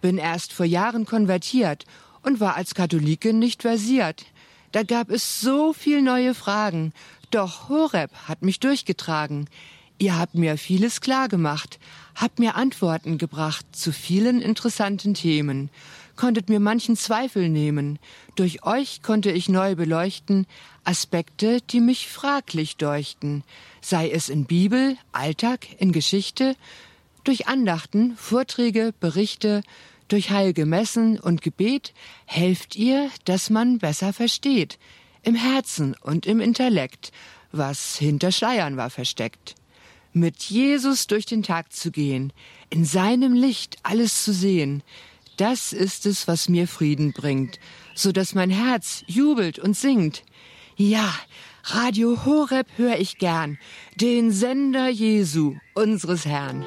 [0.07, 1.85] bin erst vor Jahren konvertiert
[2.23, 4.25] und war als Katholikin nicht versiert.
[4.71, 6.93] Da gab es so viel neue Fragen,
[7.33, 9.49] doch Horeb hat mich durchgetragen.
[9.99, 11.81] Ihr habt mir vieles klar gemacht,
[12.15, 15.71] habt mir Antworten gebracht zu vielen interessanten Themen,
[16.15, 17.99] konntet mir manchen Zweifel nehmen.
[18.37, 20.47] Durch euch konnte ich neu beleuchten
[20.85, 23.43] Aspekte, die mich fraglich deuchten,
[23.81, 26.55] sei es in Bibel, Alltag, in Geschichte,
[27.25, 29.63] durch Andachten, Vorträge, Berichte,
[30.09, 31.93] durch heilige Messen und Gebet
[32.27, 34.79] helft ihr, dass man besser versteht,
[35.23, 37.13] im Herzen und im Intellekt,
[37.53, 39.55] was hinter Schleiern war versteckt.
[40.13, 42.33] Mit Jesus durch den Tag zu gehen,
[42.71, 44.83] in seinem Licht alles zu sehen,
[45.37, 47.59] das ist es, was mir Frieden bringt,
[47.95, 50.23] so dass mein Herz jubelt und singt.
[50.77, 51.13] Ja,
[51.65, 53.59] Radio Horeb hör ich gern,
[53.97, 56.65] den Sender Jesu, unseres Herrn.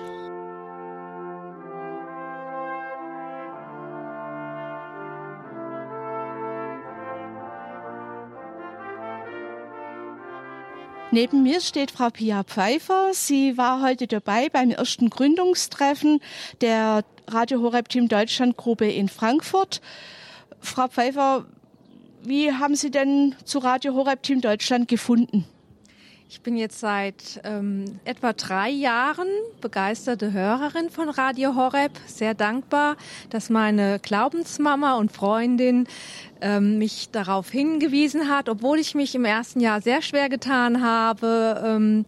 [11.12, 13.14] Neben mir steht Frau Pia Pfeiffer.
[13.14, 16.22] Sie war heute dabei beim ersten Gründungstreffen
[16.62, 19.82] der Radio Horeb Team Deutschland Gruppe in Frankfurt.
[20.60, 21.45] Frau Pfeiffer,
[22.22, 25.45] wie haben Sie denn zu Radio Horeb Team Deutschland gefunden?
[26.32, 29.27] Ich bin jetzt seit ähm, etwa drei Jahren
[29.61, 31.91] begeisterte Hörerin von Radio Horeb.
[32.05, 32.97] Sehr dankbar,
[33.32, 35.88] dass meine Glaubensmama und Freundin
[36.39, 41.63] ähm, mich darauf hingewiesen hat, obwohl ich mich im ersten Jahr sehr schwer getan habe.
[41.65, 42.05] Ähm,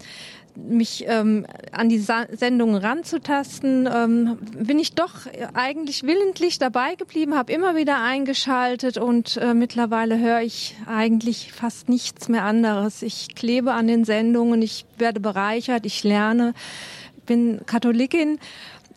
[0.55, 5.13] mich ähm, an die Sa Sendungen ranzutasten, ähm, bin ich doch
[5.53, 11.89] eigentlich willentlich dabei geblieben, habe immer wieder eingeschaltet und äh, mittlerweile höre ich eigentlich fast
[11.89, 13.01] nichts mehr anderes.
[13.01, 16.53] Ich klebe an den Sendungen, ich werde bereichert, ich lerne,
[17.25, 18.39] bin Katholikin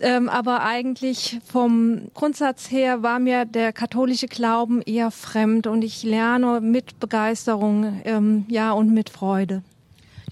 [0.00, 6.02] Ähm, aber eigentlich vom Grundsatz her war mir der katholische Glauben eher fremd und ich
[6.02, 9.62] lerne mit Begeisterung ähm, ja und mit Freude.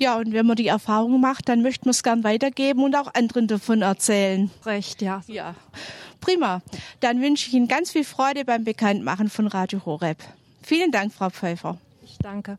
[0.02, 3.14] Ja, und wenn man die Erfahrung macht, dann möchte man es gern weitergeben und auch
[3.14, 4.50] anderen davon erzählen.
[4.66, 5.22] Recht, ja.
[5.28, 5.54] Ja,
[6.20, 6.60] prima.
[6.98, 10.18] Dann wünsche ich Ihnen ganz viel Freude beim Bekanntmachen von Radio Horeb.
[10.60, 11.78] Vielen Dank, Frau Pfeiffer.
[12.02, 12.58] Ich danke.